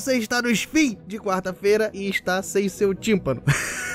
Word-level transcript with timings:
você 0.00 0.16
está 0.16 0.40
no 0.40 0.50
spin 0.50 0.96
de 1.06 1.18
quarta-feira 1.18 1.90
e 1.92 2.08
está 2.08 2.42
sem 2.42 2.68
seu 2.70 2.94
tímpano. 2.94 3.42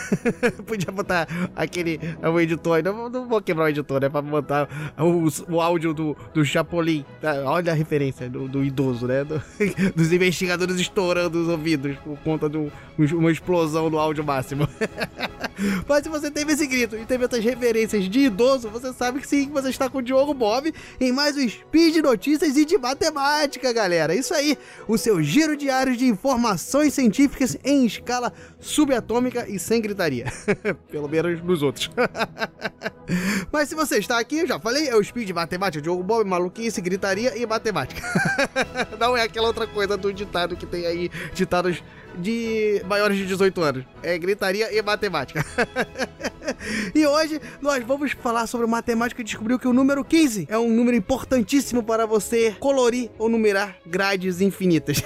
Podia 0.67 0.91
botar 0.91 1.27
aquele 1.55 1.99
o 2.21 2.39
editor, 2.39 2.83
não, 2.83 3.09
não 3.09 3.27
vou 3.27 3.41
quebrar 3.41 3.65
o 3.65 3.67
editor, 3.69 3.99
né? 3.99 4.07
Pra 4.07 4.21
botar 4.21 4.69
o, 4.99 5.27
o 5.51 5.59
áudio 5.59 5.95
do, 5.95 6.15
do 6.31 6.45
Chapolin. 6.45 7.03
Tá? 7.19 7.41
Olha 7.45 7.71
a 7.71 7.75
referência 7.75 8.29
do, 8.29 8.47
do 8.47 8.63
idoso, 8.63 9.07
né? 9.07 9.23
Do, 9.23 9.41
dos 9.95 10.13
investigadores 10.13 10.79
estourando 10.79 11.41
os 11.41 11.49
ouvidos 11.49 11.97
por 11.97 12.17
conta 12.19 12.47
de 12.47 12.57
um, 12.57 12.69
uma 13.13 13.31
explosão 13.31 13.89
do 13.89 13.97
áudio 13.97 14.23
máximo. 14.23 14.69
Mas 15.87 16.03
se 16.03 16.09
você 16.09 16.29
teve 16.29 16.53
esse 16.53 16.67
grito 16.67 16.95
e 16.95 17.05
teve 17.05 17.23
outras 17.23 17.43
referências 17.43 18.09
de 18.09 18.19
idoso, 18.19 18.69
você 18.69 18.93
sabe 18.93 19.19
que 19.19 19.27
sim, 19.27 19.49
você 19.49 19.69
está 19.69 19.89
com 19.89 19.99
o 19.99 20.01
Diogo 20.01 20.33
Bob 20.33 20.73
em 20.99 21.11
mais 21.11 21.37
um 21.37 21.47
Speed 21.47 21.97
Notícias 21.97 22.57
e 22.57 22.65
de 22.65 22.77
Matemática, 22.77 23.71
galera. 23.71 24.13
Isso 24.13 24.33
aí, 24.33 24.57
o 24.87 24.97
seu 24.97 25.21
giro 25.21 25.55
diário 25.55 25.95
de 25.95 26.05
informações 26.05 26.93
científicas 26.93 27.57
em 27.63 27.85
escala 27.85 28.33
subatômica 28.59 29.47
e 29.49 29.57
sem 29.59 29.81
gritaria. 29.81 30.31
Pelo 30.89 31.07
menos 31.07 31.41
nos 31.43 31.61
outros. 31.61 31.89
Mas 33.51 33.69
se 33.69 33.75
você 33.75 33.97
está 33.97 34.19
aqui, 34.19 34.39
eu 34.39 34.47
já 34.47 34.59
falei, 34.59 34.87
é 34.87 34.95
o 34.95 35.03
Speed 35.03 35.29
Matemática, 35.31 35.81
Diogo 35.81 36.03
Bob, 36.03 36.27
maluquice, 36.27 36.81
gritaria 36.81 37.37
e 37.37 37.45
matemática. 37.45 38.01
Não 38.99 39.15
é 39.15 39.23
aquela 39.23 39.47
outra 39.47 39.67
coisa 39.67 39.95
do 39.95 40.11
ditado 40.11 40.55
que 40.55 40.65
tem 40.65 40.85
aí, 40.85 41.09
ditados 41.33 41.81
de 42.17 42.81
maiores 42.85 43.17
de 43.17 43.25
18 43.25 43.61
anos. 43.61 43.85
É 44.01 44.17
gritaria 44.17 44.73
e 44.75 44.81
matemática. 44.81 45.45
e 46.93 47.05
hoje 47.05 47.41
nós 47.61 47.83
vamos 47.83 48.11
falar 48.13 48.47
sobre 48.47 48.67
matemática 48.67 49.21
e 49.21 49.23
descobriu 49.23 49.59
que 49.59 49.67
o 49.67 49.73
número 49.73 50.03
15 50.03 50.47
é 50.49 50.57
um 50.57 50.69
número 50.69 50.95
importantíssimo 50.95 51.83
para 51.83 52.05
você 52.05 52.55
colorir 52.59 53.09
ou 53.17 53.29
numerar 53.29 53.77
grades 53.85 54.41
infinitas. 54.41 55.01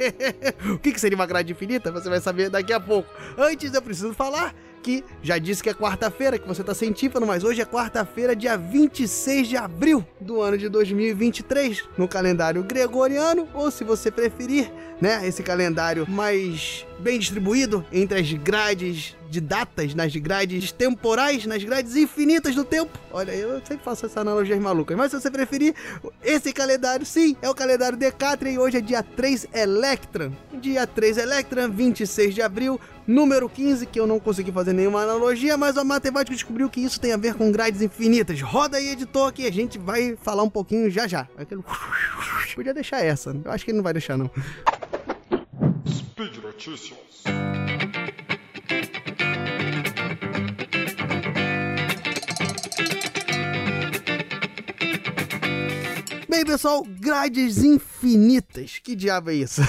o 0.74 0.78
que, 0.78 0.92
que 0.92 1.00
seria 1.00 1.16
uma 1.16 1.26
grade 1.26 1.52
infinita? 1.52 1.90
Você 1.92 2.08
vai 2.08 2.20
saber 2.20 2.50
daqui 2.50 2.72
a 2.72 2.80
pouco. 2.80 3.08
Antes 3.38 3.72
eu 3.72 3.82
preciso 3.82 4.14
falar 4.14 4.54
que 4.82 5.04
já 5.22 5.38
disse 5.38 5.62
que 5.62 5.70
é 5.70 5.74
quarta-feira, 5.74 6.38
que 6.38 6.46
você 6.46 6.62
tá 6.62 6.72
tímpano, 6.92 7.26
mas 7.26 7.44
hoje 7.44 7.60
é 7.62 7.64
quarta-feira, 7.64 8.34
dia 8.34 8.56
26 8.56 9.48
de 9.48 9.56
abril 9.56 10.04
do 10.20 10.42
ano 10.42 10.58
de 10.58 10.68
2023, 10.68 11.84
no 11.96 12.08
calendário 12.08 12.62
gregoriano, 12.64 13.48
ou 13.54 13.70
se 13.70 13.84
você 13.84 14.10
preferir, 14.10 14.70
né, 15.02 15.26
esse 15.26 15.42
calendário 15.42 16.08
mais 16.08 16.86
bem 17.00 17.18
distribuído 17.18 17.84
entre 17.90 18.20
as 18.20 18.32
grades 18.34 19.16
de 19.28 19.40
datas, 19.40 19.96
nas 19.96 20.14
grades 20.14 20.70
temporais, 20.70 21.44
nas 21.44 21.64
grades 21.64 21.96
infinitas 21.96 22.54
do 22.54 22.64
tempo. 22.64 22.96
Olha, 23.10 23.32
eu 23.32 23.60
sempre 23.66 23.82
faço 23.82 24.06
essa 24.06 24.20
analogia 24.20 24.54
malucas, 24.60 24.96
mas 24.96 25.10
se 25.10 25.20
você 25.20 25.28
preferir, 25.28 25.74
esse 26.22 26.52
calendário, 26.52 27.04
sim, 27.04 27.34
é 27.42 27.50
o 27.50 27.54
calendário 27.54 27.98
Decatria 27.98 28.52
e 28.52 28.58
hoje 28.58 28.76
é 28.76 28.80
dia 28.80 29.02
3 29.02 29.48
Electran. 29.52 30.30
Dia 30.60 30.86
3 30.86 31.18
Electran, 31.18 31.68
26 31.68 32.32
de 32.36 32.40
abril, 32.40 32.80
número 33.04 33.48
15, 33.48 33.86
que 33.86 33.98
eu 33.98 34.06
não 34.06 34.20
consegui 34.20 34.52
fazer 34.52 34.72
nenhuma 34.72 35.02
analogia, 35.02 35.56
mas 35.56 35.76
a 35.76 35.82
matemática 35.82 36.32
descobriu 36.32 36.70
que 36.70 36.80
isso 36.80 37.00
tem 37.00 37.12
a 37.12 37.16
ver 37.16 37.34
com 37.34 37.50
grades 37.50 37.82
infinitas. 37.82 38.40
Roda 38.40 38.76
aí, 38.76 38.90
editor, 38.90 39.32
que 39.32 39.48
a 39.48 39.52
gente 39.52 39.80
vai 39.80 40.14
falar 40.22 40.44
um 40.44 40.50
pouquinho 40.50 40.88
já 40.88 41.08
já. 41.08 41.26
Aquele... 41.36 41.64
Podia 42.54 42.72
deixar 42.72 43.04
essa, 43.04 43.34
eu 43.44 43.50
acho 43.50 43.64
que 43.64 43.72
ele 43.72 43.78
não 43.78 43.82
vai 43.82 43.94
deixar 43.94 44.16
não. 44.16 44.30
Speed 46.12 46.42
Notícias. 46.42 47.24
Bem, 56.28 56.44
pessoal, 56.44 56.82
grades 56.86 57.64
infinitas. 57.64 58.78
Que 58.78 58.94
diabo 58.94 59.30
é 59.30 59.36
isso? 59.36 59.62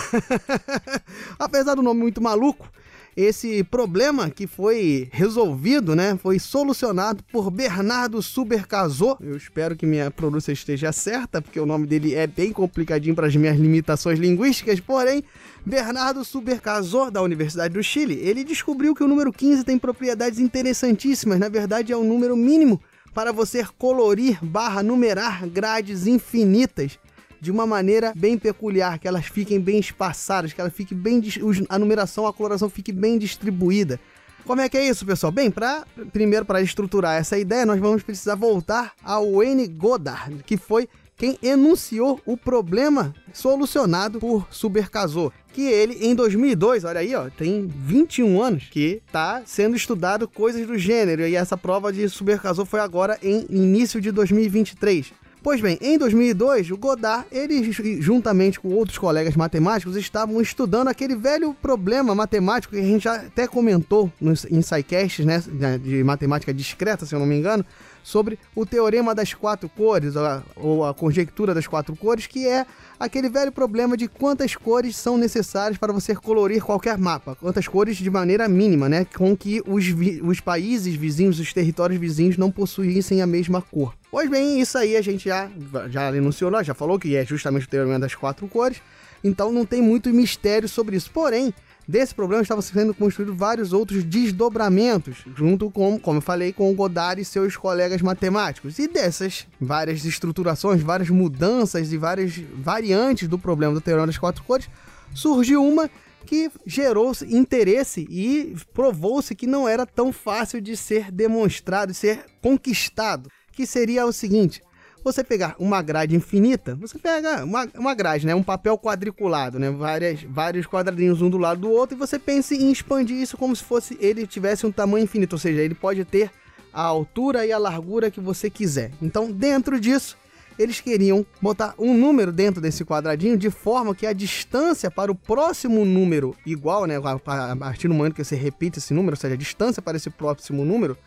Apesar 1.40 1.76
do 1.76 1.82
nome 1.82 2.02
muito 2.02 2.22
maluco, 2.22 2.70
esse 3.16 3.64
problema 3.64 4.30
que 4.30 4.48
foi 4.48 5.10
resolvido, 5.12 5.96
né, 5.96 6.18
foi 6.22 6.40
solucionado 6.40 7.24
por 7.32 7.50
Bernardo 7.52 8.22
Subercasor. 8.22 9.18
Eu 9.22 9.38
espero 9.38 9.76
que 9.76 9.86
minha 9.86 10.10
pronúncia 10.10 10.52
esteja 10.52 10.92
certa, 10.92 11.42
porque 11.42 11.60
o 11.60 11.66
nome 11.66 11.86
dele 11.88 12.16
é 12.16 12.28
bem 12.28 12.52
complicadinho 12.52 13.16
para 13.16 13.28
as 13.28 13.36
minhas 13.36 13.58
limitações 13.58 14.20
linguísticas, 14.20 14.80
porém, 14.80 15.24
Bernardo 15.66 16.26
Subercasor, 16.26 17.12
da 17.12 17.22
Universidade 17.22 17.74
do 17.74 17.84
Chile, 17.84 18.16
ele 18.16 18.44
descobriu 18.44 18.94
que 18.94 19.04
o 19.04 19.08
número 19.08 19.32
15 19.32 19.64
tem 19.64 19.78
propriedades 19.78 20.40
interessantíssimas, 20.40 21.40
na 21.40 21.50
verdade 21.50 21.94
é 21.94 21.98
o 21.98 22.04
número 22.04 22.36
mínimo 22.36 22.82
para 23.14 23.32
você 23.32 23.64
colorir 23.78 24.44
barra 24.44 24.82
numerar 24.82 25.48
grades 25.48 26.08
infinitas 26.08 26.98
de 27.44 27.52
uma 27.52 27.68
maneira 27.68 28.14
bem 28.16 28.38
peculiar, 28.38 28.98
que 28.98 29.06
elas 29.06 29.26
fiquem 29.26 29.60
bem 29.60 29.78
espaçadas, 29.78 30.54
que 30.54 30.62
ela 30.62 30.70
fique 30.70 30.96
bem 30.96 31.22
a 31.68 31.78
numeração, 31.78 32.26
a 32.26 32.32
coloração 32.32 32.70
fique 32.70 32.94
bem 32.94 33.18
distribuída. 33.18 34.00
Como 34.46 34.62
é 34.62 34.70
que 34.70 34.78
é 34.78 34.88
isso, 34.88 35.06
pessoal? 35.06 35.30
Bem, 35.30 35.52
para 35.52 35.86
primeiro 36.14 36.46
para 36.46 36.62
estruturar 36.62 37.18
essa 37.18 37.38
ideia, 37.38 37.66
nós 37.66 37.82
vamos 37.82 38.02
precisar 38.02 38.36
voltar 38.36 38.94
ao 39.04 39.34
Wayne 39.34 39.68
Goddard, 39.68 40.42
que 40.46 40.56
foi 40.56 40.88
quem 41.18 41.38
enunciou 41.44 42.22
o 42.26 42.38
problema 42.38 43.14
solucionado 43.34 44.20
por 44.20 44.48
Subercasor. 44.50 45.34
Que 45.52 45.64
ele, 45.64 45.98
em 46.06 46.16
2002, 46.16 46.86
olha 46.86 47.02
aí, 47.02 47.14
ó, 47.14 47.30
tem 47.30 47.68
21 47.68 48.42
anos 48.42 48.70
que 48.72 49.02
está 49.06 49.44
sendo 49.46 49.76
estudado 49.76 50.30
coisas 50.30 50.66
do 50.66 50.78
gênero. 50.78 51.28
E 51.28 51.36
essa 51.36 51.58
prova 51.58 51.92
de 51.92 52.08
Subercasor 52.08 52.66
foi 52.66 52.80
agora 52.80 53.20
em 53.22 53.46
início 53.50 54.00
de 54.00 54.12
2023. 54.12 55.14
Pois 55.44 55.60
bem, 55.60 55.78
em 55.82 55.98
2002, 55.98 56.72
o 56.72 56.78
Godard, 56.78 57.26
ele 57.30 57.70
juntamente 58.00 58.62
com 58.62 58.70
outros 58.70 58.98
colegas 58.98 59.36
matemáticos, 59.36 59.98
estavam 59.98 60.40
estudando 60.40 60.88
aquele 60.88 61.18
velho 61.18 61.54
problema 61.62 62.16
matemático 62.16 62.74
que 62.74 62.80
a 62.80 62.84
gente 62.84 63.04
já 63.04 63.16
até 63.16 63.46
comentou 63.46 64.10
nos 64.22 64.46
insights, 64.46 65.26
né, 65.26 65.44
de 65.84 66.02
matemática 66.02 66.54
discreta, 66.54 67.06
se 67.06 67.14
eu 67.14 67.20
não 67.20 67.26
me 67.26 67.36
engano, 67.36 67.66
sobre 68.04 68.38
o 68.54 68.66
teorema 68.66 69.16
das 69.16 69.34
quatro 69.34 69.70
cores, 69.70 70.14
ou 70.56 70.86
a 70.86 70.94
conjectura 70.94 71.54
das 71.54 71.66
quatro 71.66 71.96
cores, 71.96 72.28
que 72.28 72.46
é 72.46 72.66
aquele 73.00 73.30
velho 73.30 73.52
problema 73.52 73.98
de 73.98 74.08
quantas 74.08 74.56
cores 74.56 74.96
são 74.96 75.18
necessárias 75.18 75.78
para 75.78 75.94
você 75.94 76.14
colorir 76.14 76.62
qualquer 76.62 76.98
mapa, 76.98 77.36
quantas 77.36 77.68
cores 77.68 77.98
de 77.98 78.10
maneira 78.10 78.48
mínima, 78.48 78.88
né, 78.90 79.06
com 79.06 79.36
que 79.36 79.62
os, 79.66 79.86
os 80.24 80.40
países 80.40 80.96
vizinhos, 80.96 81.40
os 81.40 81.54
territórios 81.54 82.00
vizinhos 82.00 82.38
não 82.38 82.52
possuíssem 82.52 83.22
a 83.22 83.28
mesma 83.28 83.62
cor. 83.62 83.96
Pois 84.12 84.30
bem, 84.30 84.60
isso 84.60 84.78
aí 84.78 84.96
a 84.96 85.02
gente 85.02 85.30
já, 85.30 85.50
já 85.90 86.16
enunciou, 86.16 86.64
já 86.64 86.74
falou 86.74 87.00
que 87.00 87.16
é 87.16 87.26
justamente 87.26 87.66
o 87.66 87.70
teorema 87.70 88.00
das 88.00 88.14
quatro 88.14 88.48
cores, 88.48 88.82
então 89.24 89.52
não 89.52 89.66
tem 89.66 89.82
muito 89.82 90.10
mistério 90.10 90.68
sobre 90.68 90.98
isso. 90.98 91.10
Porém, 91.10 91.54
Desse 91.88 92.16
problema 92.16 92.42
estavam 92.42 92.62
sendo 92.62 92.94
construídos 92.94 93.36
vários 93.36 93.74
outros 93.74 94.04
desdobramentos, 94.04 95.18
junto 95.36 95.70
com, 95.70 96.00
como 96.00 96.20
eu 96.20 96.22
falei, 96.22 96.54
com 96.54 96.74
Godard 96.74 97.22
e 97.22 97.26
seus 97.26 97.58
colegas 97.58 98.02
matemáticos. 98.02 98.80
E 98.80 98.88
dessas 98.88 99.46
várias 99.60 100.06
estruturações, 100.06 100.82
várias 100.82 101.10
mudanças 101.10 101.92
e 101.92 101.98
várias 101.98 102.38
variantes 102.56 103.28
do 103.28 103.38
problema 103.38 103.74
do 103.74 103.82
teorema 103.82 104.08
das 104.08 104.18
quatro 104.18 104.44
cores, 104.44 104.70
surgiu 105.14 105.64
uma 105.64 105.90
que 106.26 106.50
gerou 106.66 107.12
interesse 107.28 108.08
e 108.10 108.56
provou-se 108.74 109.36
que 109.36 109.46
não 109.46 109.68
era 109.68 109.86
tão 109.86 110.14
fácil 110.14 110.62
de 110.62 110.78
ser 110.78 111.12
demonstrado 111.12 111.92
e 111.92 111.96
ser 111.96 112.26
conquistado, 112.42 113.30
que 113.52 113.66
seria 113.66 114.06
o 114.06 114.14
seguinte: 114.14 114.62
você 115.04 115.24
pegar 115.24 115.56
uma 115.60 115.82
grade 115.82 116.16
infinita, 116.16 116.76
você 116.76 116.98
pega 116.98 117.44
uma, 117.44 117.68
uma 117.76 117.94
grade, 117.94 118.26
né? 118.26 118.34
Um 118.34 118.44
papel 118.44 118.78
quadriculado, 118.78 119.60
né? 119.60 119.70
Várias, 119.70 120.24
vários 120.24 120.66
quadradinhos 120.66 121.22
um 121.22 121.30
do 121.30 121.38
lado 121.38 121.62
do 121.62 121.72
outro, 121.72 121.96
e 121.96 122.00
você 122.00 122.18
pense 122.18 122.56
em 122.56 122.72
expandir 122.72 123.18
isso 123.18 123.38
como 123.38 123.56
se 123.56 123.64
fosse 123.64 123.98
ele 124.00 124.26
tivesse 124.26 124.66
um 124.66 124.72
tamanho 124.72 125.04
infinito, 125.04 125.34
ou 125.34 125.40
seja, 125.40 125.62
ele 125.62 125.76
pode 125.76 126.04
ter 126.06 126.32
a 126.72 126.82
altura 126.82 127.46
e 127.46 127.52
a 127.52 127.58
largura 127.58 128.10
que 128.10 128.20
você 128.20 128.50
quiser. 128.50 128.92
Então, 129.02 129.32
dentro 129.32 129.80
disso, 129.80 130.18
eles 130.58 130.80
queriam 130.80 131.26
botar 131.42 131.74
um 131.78 131.96
número 131.96 132.32
dentro 132.32 132.62
desse 132.62 132.86
quadradinho 132.86 133.38
de 133.38 133.50
forma 133.50 133.96
que 133.96 134.06
a 134.06 134.14
distância 134.14 134.90
para 134.90 135.12
o 135.12 135.16
próximo 135.16 135.84
número 135.86 136.36
igual, 136.46 136.86
né, 136.86 136.98
a 136.98 137.56
partir 137.56 137.88
do 137.88 137.94
momento 137.94 138.14
que 138.14 138.24
você 138.24 138.36
repite 138.36 138.80
esse 138.80 138.94
número, 138.94 139.14
ou 139.14 139.20
seja, 139.20 139.34
a 139.34 139.38
distância 139.38 139.82
para 139.82 139.98
esse 139.98 140.10
próximo 140.10 140.64
número 140.64 140.98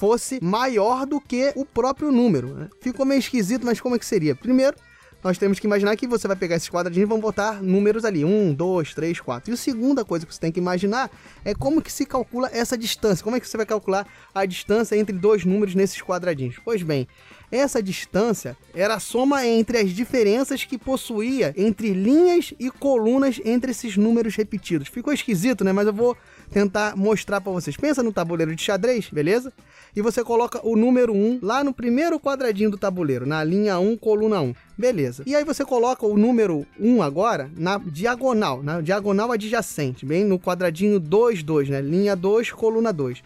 fosse 0.00 0.42
maior 0.42 1.04
do 1.04 1.20
que 1.20 1.52
o 1.54 1.62
próprio 1.62 2.10
número. 2.10 2.54
Né? 2.54 2.68
Ficou 2.80 3.04
meio 3.04 3.18
esquisito, 3.18 3.66
mas 3.66 3.78
como 3.82 3.94
é 3.94 3.98
que 3.98 4.06
seria? 4.06 4.34
Primeiro, 4.34 4.74
nós 5.22 5.36
temos 5.36 5.58
que 5.58 5.66
imaginar 5.66 5.94
que 5.94 6.06
você 6.06 6.26
vai 6.26 6.34
pegar 6.34 6.56
esses 6.56 6.70
quadradinhos 6.70 7.06
e 7.06 7.08
vão 7.08 7.20
botar 7.20 7.62
números 7.62 8.06
ali, 8.06 8.24
1, 8.24 8.54
2, 8.54 8.94
3, 8.94 9.20
4. 9.20 9.50
E 9.50 9.52
a 9.52 9.56
segunda 9.58 10.02
coisa 10.02 10.24
que 10.24 10.34
você 10.34 10.40
tem 10.40 10.50
que 10.50 10.58
imaginar 10.58 11.10
é 11.44 11.54
como 11.54 11.82
que 11.82 11.92
se 11.92 12.06
calcula 12.06 12.48
essa 12.50 12.78
distância, 12.78 13.22
como 13.22 13.36
é 13.36 13.40
que 13.40 13.46
você 13.46 13.58
vai 13.58 13.66
calcular 13.66 14.06
a 14.34 14.46
distância 14.46 14.96
entre 14.96 15.14
dois 15.14 15.44
números 15.44 15.74
nesses 15.74 16.00
quadradinhos. 16.00 16.56
Pois 16.64 16.82
bem, 16.82 17.06
Essa 17.50 17.82
distância 17.82 18.56
era 18.72 18.94
a 18.94 19.00
soma 19.00 19.44
entre 19.44 19.78
as 19.78 19.90
diferenças 19.90 20.64
que 20.64 20.78
possuía 20.78 21.52
entre 21.56 21.92
linhas 21.92 22.54
e 22.60 22.70
colunas 22.70 23.40
entre 23.44 23.72
esses 23.72 23.96
números 23.96 24.36
repetidos. 24.36 24.88
Ficou 24.88 25.12
esquisito, 25.12 25.64
né? 25.64 25.72
Mas 25.72 25.88
eu 25.88 25.92
vou 25.92 26.16
tentar 26.52 26.96
mostrar 26.96 27.40
para 27.40 27.52
vocês. 27.52 27.76
Pensa 27.76 28.02
no 28.02 28.12
tabuleiro 28.12 28.54
de 28.54 28.62
xadrez, 28.62 29.08
beleza? 29.10 29.52
E 29.94 30.00
você 30.00 30.22
coloca 30.22 30.60
o 30.64 30.76
número 30.76 31.12
1 31.12 31.40
lá 31.42 31.64
no 31.64 31.72
primeiro 31.72 32.20
quadradinho 32.20 32.70
do 32.70 32.78
tabuleiro, 32.78 33.26
na 33.26 33.42
linha 33.42 33.78
1, 33.78 33.96
coluna 33.96 34.40
1. 34.40 34.54
Beleza. 34.78 35.24
E 35.26 35.34
aí 35.34 35.44
você 35.44 35.64
coloca 35.64 36.06
o 36.06 36.16
número 36.16 36.64
1 36.78 37.02
agora 37.02 37.50
na 37.56 37.78
diagonal, 37.78 38.62
na 38.62 38.80
diagonal 38.80 39.32
adjacente, 39.32 40.06
bem 40.06 40.24
no 40.24 40.38
quadradinho 40.38 41.00
2, 41.00 41.42
2, 41.42 41.68
né? 41.68 41.80
Linha 41.80 42.14
2, 42.14 42.52
coluna 42.52 42.92
2. 42.92 43.22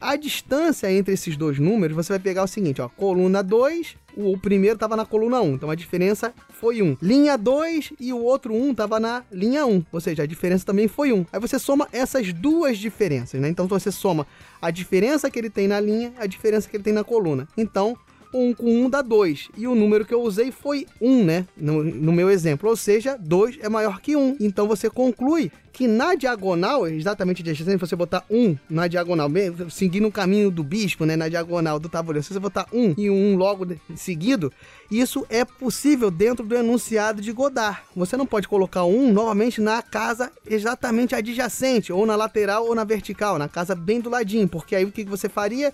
A 0.00 0.14
distância 0.14 0.90
entre 0.92 1.14
esses 1.14 1.36
dois 1.36 1.58
números, 1.58 1.96
você 1.96 2.12
vai 2.12 2.20
pegar 2.20 2.44
o 2.44 2.46
seguinte, 2.46 2.80
ó, 2.80 2.88
coluna 2.88 3.42
2, 3.42 3.96
o 4.16 4.38
primeiro 4.38 4.74
estava 4.74 4.94
na 4.94 5.04
coluna 5.04 5.40
1, 5.40 5.54
então 5.54 5.70
a 5.70 5.74
diferença 5.74 6.32
foi 6.50 6.80
1. 6.80 6.98
Linha 7.02 7.36
2 7.36 7.94
e 7.98 8.12
o 8.12 8.22
outro 8.22 8.54
1 8.54 8.70
estava 8.70 9.00
na 9.00 9.24
linha 9.32 9.66
1, 9.66 9.84
ou 9.90 10.00
seja, 10.00 10.22
a 10.22 10.26
diferença 10.26 10.64
também 10.64 10.86
foi 10.86 11.12
1. 11.12 11.26
Aí 11.32 11.40
você 11.40 11.58
soma 11.58 11.88
essas 11.92 12.32
duas 12.32 12.78
diferenças, 12.78 13.40
né? 13.40 13.48
Então 13.48 13.66
você 13.66 13.90
soma 13.90 14.24
a 14.62 14.70
diferença 14.70 15.28
que 15.28 15.36
ele 15.36 15.50
tem 15.50 15.66
na 15.66 15.80
linha, 15.80 16.12
a 16.16 16.26
diferença 16.26 16.68
que 16.68 16.76
ele 16.76 16.84
tem 16.84 16.92
na 16.92 17.02
coluna. 17.02 17.48
Então, 17.56 17.96
1 18.32 18.54
com 18.54 18.84
1 18.84 18.90
dá 18.90 19.02
2. 19.02 19.50
E 19.56 19.66
o 19.66 19.74
número 19.74 20.04
que 20.04 20.14
eu 20.14 20.22
usei 20.22 20.50
foi 20.50 20.86
1, 21.00 21.24
né? 21.24 21.46
No, 21.56 21.82
no 21.82 22.12
meu 22.12 22.30
exemplo. 22.30 22.68
Ou 22.68 22.76
seja, 22.76 23.16
2 23.18 23.58
é 23.60 23.68
maior 23.68 24.00
que 24.00 24.16
1. 24.16 24.36
Então 24.40 24.66
você 24.66 24.90
conclui 24.90 25.50
que 25.78 25.86
na 25.86 26.16
diagonal, 26.16 26.88
exatamente 26.88 27.44
se 27.54 27.76
você 27.76 27.94
botar 27.94 28.24
1 28.28 28.56
na 28.68 28.88
diagonal, 28.88 29.30
seguindo 29.70 30.08
o 30.08 30.12
caminho 30.12 30.50
do 30.50 30.64
bispo, 30.64 31.04
né? 31.04 31.14
Na 31.14 31.28
diagonal 31.28 31.78
do 31.78 31.88
tabuleiro, 31.88 32.24
se 32.24 32.32
você 32.32 32.40
botar 32.40 32.66
1 32.72 32.94
e 32.98 33.08
1 33.08 33.36
logo 33.36 33.64
seguido, 33.94 34.52
isso 34.90 35.24
é 35.30 35.44
possível 35.44 36.10
dentro 36.10 36.44
do 36.44 36.56
enunciado 36.56 37.22
de 37.22 37.30
Godard. 37.30 37.78
Você 37.94 38.16
não 38.16 38.26
pode 38.26 38.48
colocar 38.48 38.84
1 38.84 39.12
novamente 39.12 39.60
na 39.60 39.80
casa 39.80 40.32
exatamente 40.44 41.14
adjacente, 41.14 41.92
ou 41.92 42.04
na 42.04 42.16
lateral 42.16 42.66
ou 42.66 42.74
na 42.74 42.82
vertical, 42.82 43.38
na 43.38 43.48
casa 43.48 43.76
bem 43.76 44.00
do 44.00 44.10
ladinho, 44.10 44.48
porque 44.48 44.74
aí 44.74 44.84
o 44.84 44.90
que 44.90 45.04
você 45.04 45.28
faria? 45.28 45.72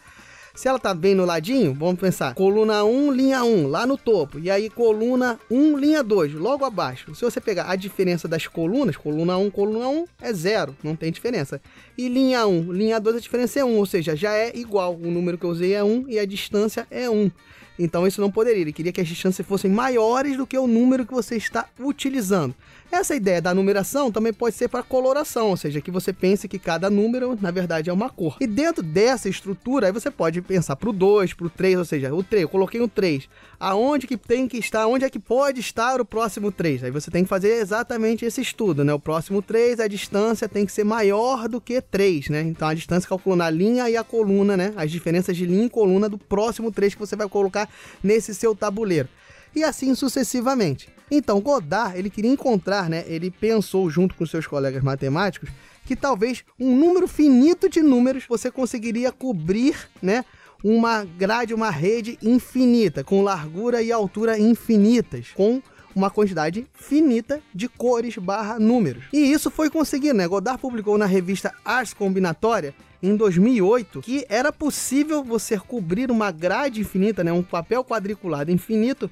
Se 0.54 0.68
ela 0.68 0.78
tá 0.78 0.94
bem 0.94 1.16
no 1.16 1.24
ladinho, 1.24 1.74
vamos 1.74 1.98
pensar, 1.98 2.32
coluna 2.32 2.84
1, 2.84 3.10
linha 3.10 3.42
1, 3.42 3.66
lá 3.66 3.84
no 3.84 3.98
topo, 3.98 4.38
e 4.38 4.48
aí 4.48 4.70
coluna 4.70 5.36
1, 5.50 5.76
linha 5.76 6.00
2, 6.00 6.34
logo 6.34 6.64
abaixo. 6.64 7.12
Se 7.12 7.24
você 7.24 7.40
pegar 7.40 7.68
a 7.68 7.74
diferença 7.74 8.28
das 8.28 8.46
colunas, 8.46 8.96
coluna 8.96 9.36
1, 9.36 9.50
coluna 9.50 9.88
1 9.88 10.04
é 10.22 10.32
zero, 10.32 10.76
não 10.80 10.94
tem 10.94 11.10
diferença. 11.10 11.60
E 11.96 12.08
linha 12.08 12.46
1, 12.46 12.72
linha 12.72 12.98
2, 12.98 13.16
a 13.16 13.20
diferença 13.20 13.60
é 13.60 13.64
1, 13.64 13.76
ou 13.76 13.86
seja, 13.86 14.16
já 14.16 14.32
é 14.32 14.56
igual. 14.56 14.94
O 14.94 15.10
número 15.10 15.38
que 15.38 15.44
eu 15.44 15.50
usei 15.50 15.74
é 15.74 15.84
1 15.84 16.06
e 16.08 16.18
a 16.18 16.24
distância 16.24 16.86
é 16.90 17.08
1. 17.08 17.30
Então 17.78 18.06
isso 18.06 18.20
não 18.20 18.30
poderia. 18.30 18.62
Ele 18.62 18.72
queria 18.72 18.92
que 18.92 19.00
as 19.00 19.08
distâncias 19.08 19.46
fossem 19.46 19.70
maiores 19.70 20.36
do 20.36 20.46
que 20.46 20.56
o 20.56 20.66
número 20.66 21.06
que 21.06 21.12
você 21.12 21.36
está 21.36 21.68
utilizando. 21.78 22.54
Essa 22.90 23.16
ideia 23.16 23.42
da 23.42 23.52
numeração 23.52 24.12
também 24.12 24.32
pode 24.32 24.54
ser 24.54 24.68
para 24.68 24.82
coloração, 24.82 25.48
ou 25.48 25.56
seja, 25.56 25.80
que 25.80 25.90
você 25.90 26.12
pense 26.12 26.46
que 26.46 26.60
cada 26.60 26.88
número, 26.88 27.36
na 27.40 27.50
verdade, 27.50 27.90
é 27.90 27.92
uma 27.92 28.08
cor. 28.08 28.36
E 28.40 28.46
dentro 28.46 28.84
dessa 28.84 29.28
estrutura, 29.28 29.88
aí 29.88 29.92
você 29.92 30.12
pode 30.12 30.40
pensar 30.40 30.76
para 30.76 30.88
o 30.88 30.92
2, 30.92 31.34
para 31.34 31.46
o 31.46 31.50
3, 31.50 31.78
ou 31.78 31.84
seja, 31.84 32.14
o 32.14 32.22
3, 32.22 32.42
eu 32.42 32.48
coloquei 32.48 32.80
o 32.80 32.86
3. 32.86 33.28
Aonde 33.58 34.06
que 34.06 34.16
tem 34.16 34.46
que 34.46 34.58
estar, 34.58 34.86
onde 34.86 35.04
é 35.04 35.10
que 35.10 35.18
pode 35.18 35.58
estar 35.58 36.00
o 36.00 36.04
próximo 36.04 36.52
3? 36.52 36.84
Aí 36.84 36.90
você 36.92 37.10
tem 37.10 37.24
que 37.24 37.28
fazer 37.28 37.54
exatamente 37.54 38.24
esse 38.24 38.40
estudo, 38.40 38.84
né? 38.84 38.94
O 38.94 39.00
próximo 39.00 39.42
3, 39.42 39.80
a 39.80 39.88
distância 39.88 40.48
tem 40.48 40.64
que 40.64 40.70
ser 40.70 40.84
maior 40.84 41.48
do 41.48 41.60
que 41.60 41.80
3, 41.90 42.28
né? 42.28 42.42
Então 42.42 42.68
a 42.68 42.74
distância 42.74 43.08
calculando 43.08 43.42
a 43.44 43.50
linha 43.50 43.88
e 43.88 43.96
a 43.96 44.04
coluna, 44.04 44.56
né? 44.56 44.72
As 44.76 44.90
diferenças 44.90 45.36
de 45.36 45.46
linha 45.46 45.66
e 45.66 45.70
coluna 45.70 46.08
do 46.08 46.18
próximo 46.18 46.72
3 46.72 46.94
que 46.94 47.00
você 47.00 47.16
vai 47.16 47.28
colocar 47.28 47.68
nesse 48.02 48.34
seu 48.34 48.54
tabuleiro. 48.54 49.08
E 49.54 49.62
assim 49.62 49.94
sucessivamente. 49.94 50.88
Então, 51.10 51.40
Godard, 51.40 51.96
ele 51.96 52.10
queria 52.10 52.30
encontrar, 52.30 52.90
né? 52.90 53.04
Ele 53.06 53.30
pensou 53.30 53.88
junto 53.88 54.14
com 54.14 54.26
seus 54.26 54.46
colegas 54.46 54.82
matemáticos 54.82 55.50
que 55.84 55.94
talvez 55.94 56.44
um 56.58 56.74
número 56.74 57.06
finito 57.06 57.68
de 57.68 57.82
números 57.82 58.24
você 58.28 58.50
conseguiria 58.50 59.12
cobrir, 59.12 59.76
né? 60.02 60.24
Uma 60.62 61.04
grade, 61.04 61.52
uma 61.52 61.70
rede 61.70 62.18
infinita, 62.22 63.04
com 63.04 63.22
largura 63.22 63.82
e 63.82 63.92
altura 63.92 64.38
infinitas, 64.38 65.28
com 65.34 65.62
uma 65.94 66.10
quantidade 66.10 66.66
finita 66.74 67.40
de 67.54 67.68
cores 67.68 68.16
barra 68.16 68.58
números. 68.58 69.04
E 69.12 69.32
isso 69.32 69.50
foi 69.50 69.70
conseguido, 69.70 70.14
né? 70.14 70.26
Godard 70.26 70.60
publicou 70.60 70.98
na 70.98 71.06
revista 71.06 71.52
Ars 71.64 71.94
Combinatória 71.94 72.74
em 73.02 73.16
2008 73.16 74.00
que 74.00 74.24
era 74.28 74.52
possível 74.52 75.22
você 75.22 75.58
cobrir 75.58 76.10
uma 76.10 76.30
grade 76.30 76.80
infinita, 76.80 77.22
né? 77.22 77.32
Um 77.32 77.42
papel 77.42 77.84
quadriculado 77.84 78.50
infinito 78.50 79.10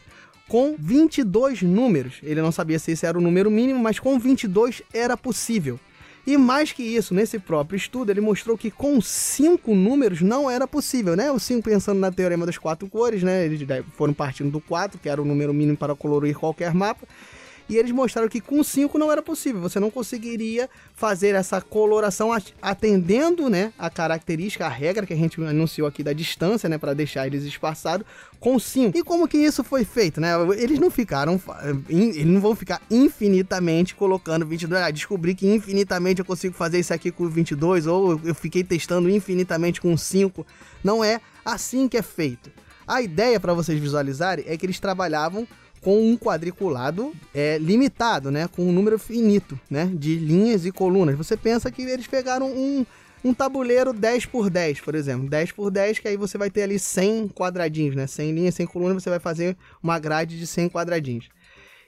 com 0.49 0.75
22 0.79 1.63
números. 1.63 2.21
Ele 2.23 2.43
não 2.43 2.53
sabia 2.53 2.79
se 2.79 2.93
esse 2.93 3.07
era 3.07 3.17
o 3.17 3.21
número 3.21 3.51
mínimo, 3.51 3.79
mas 3.81 3.99
com 3.99 4.19
22 4.19 4.83
era 4.93 5.17
possível. 5.17 5.79
E 6.27 6.37
mais 6.37 6.71
que 6.71 6.83
isso, 6.83 7.13
nesse 7.13 7.39
próprio 7.39 7.77
estudo, 7.77 8.11
ele 8.11 8.21
mostrou 8.21 8.57
que 8.57 8.71
com 8.71 9.01
cinco 9.01 9.75
números 9.75 10.21
não 10.21 10.49
era 10.49 10.69
possível, 10.69 11.17
né? 11.17 11.33
O 11.33 11.39
5 11.39 11.63
pensando 11.63 11.99
na 11.99 12.13
teorema 12.13 12.47
das 12.47 12.57
quatro 12.57 12.89
cores, 12.89 13.25
né? 13.25 13.45
Eles 13.45 13.67
foram 13.97 14.15
partindo 14.15 14.51
do 14.51 14.61
4, 14.61 15.01
que 15.01 15.09
era 15.09 15.21
o 15.21 15.25
número 15.25 15.53
mínimo 15.53 15.77
para 15.77 15.97
colorir 15.97 16.37
qualquer 16.37 16.73
mapa 16.73 17.07
e 17.69 17.77
eles 17.77 17.91
mostraram 17.91 18.29
que 18.29 18.41
com 18.41 18.63
5 18.63 18.99
não 18.99 19.11
era 19.11 19.23
possível, 19.23 19.61
você 19.61 19.79
não 19.79 19.91
conseguiria 19.91 20.69
fazer 20.95 21.35
essa 21.35 21.61
coloração 21.61 22.31
atendendo, 22.61 23.49
né, 23.49 23.73
a 23.79 23.89
característica, 23.89 24.67
a 24.67 24.69
regra 24.69 25.07
que 25.07 25.13
a 25.13 25.17
gente 25.17 25.43
anunciou 25.43 25.87
aqui 25.87 26.03
da 26.03 26.13
distância, 26.13 26.69
né, 26.69 26.79
para 26.79 26.95
deixar 26.95 27.27
eles 27.27 27.45
espaçados 27.45 28.07
com 28.41 28.59
5. 28.59 28.97
E 28.97 29.03
como 29.03 29.29
que 29.29 29.39
isso 29.39 29.63
foi 29.63 29.85
feito, 29.85 30.21
né? 30.21 30.33
Eles 30.57 30.79
não 30.79 30.91
ficaram 30.91 31.41
eles 31.89 32.27
não 32.27 32.41
vão 32.41 32.55
ficar 32.55 32.81
infinitamente 32.91 33.95
colocando 33.95 34.45
22, 34.47 34.83
ah, 34.83 34.91
descobri 34.91 35.35
que 35.35 35.47
infinitamente 35.47 36.21
eu 36.21 36.25
consigo 36.25 36.55
fazer 36.55 36.79
isso 36.81 36.93
aqui 36.93 37.11
com 37.11 37.29
22 37.29 37.87
ou 37.87 38.21
eu 38.25 38.35
fiquei 38.35 38.65
testando 38.65 39.09
infinitamente 39.09 39.81
com 39.81 39.97
5. 39.97 40.47
Não 40.83 41.05
é 41.05 41.21
assim 41.45 41.89
que 41.89 41.97
é 41.97 42.03
feito. 42.03 42.51
A 42.87 43.01
ideia 43.01 43.39
para 43.39 43.55
vocês 43.55 43.79
visualizarem 43.79 44.45
é 44.47 44.57
que 44.57 44.67
eles 44.67 44.81
trabalhavam 44.81 45.47
com 45.83 46.01
um 46.01 46.17
quadriculado 46.17 47.13
é, 47.35 47.59
limitado, 47.59 48.31
né? 48.31 48.49
Com 48.49 48.63
um 48.63 48.73
número 48.73 48.99
finito, 48.99 49.59
né? 49.69 49.91
De 49.93 50.17
linhas 50.17 50.65
e 50.65 50.73
colunas. 50.73 51.17
Você 51.17 51.37
pensa 51.37 51.71
que 51.71 51.83
eles 51.83 52.07
pegaram 52.07 52.51
um, 52.51 52.87
um 53.25 53.35
tabuleiro 53.35 53.93
10 53.93 54.27
por 54.27 54.49
10, 54.49 54.81
por 54.81 54.95
exemplo. 54.95 55.29
10 55.29 55.53
por 55.53 55.71
10, 55.71 55.99
que 55.99 56.09
aí 56.09 56.17
você 56.17 56.39
vai 56.39 56.51
ter 56.51 56.63
ali 56.63 56.79
100 56.79 57.29
quadradinhos, 57.29 57.97
né? 57.97 58.07
100 58.07 58.33
linhas, 58.33 58.55
100 58.55 58.67
colunas, 58.69 59.03
você 59.03 59.11
vai 59.11 59.19
fazer 59.19 59.57
uma 59.83 59.99
grade 59.99 60.39
de 60.39 60.47
100 60.47 60.71
quadradinhos. 60.71 61.29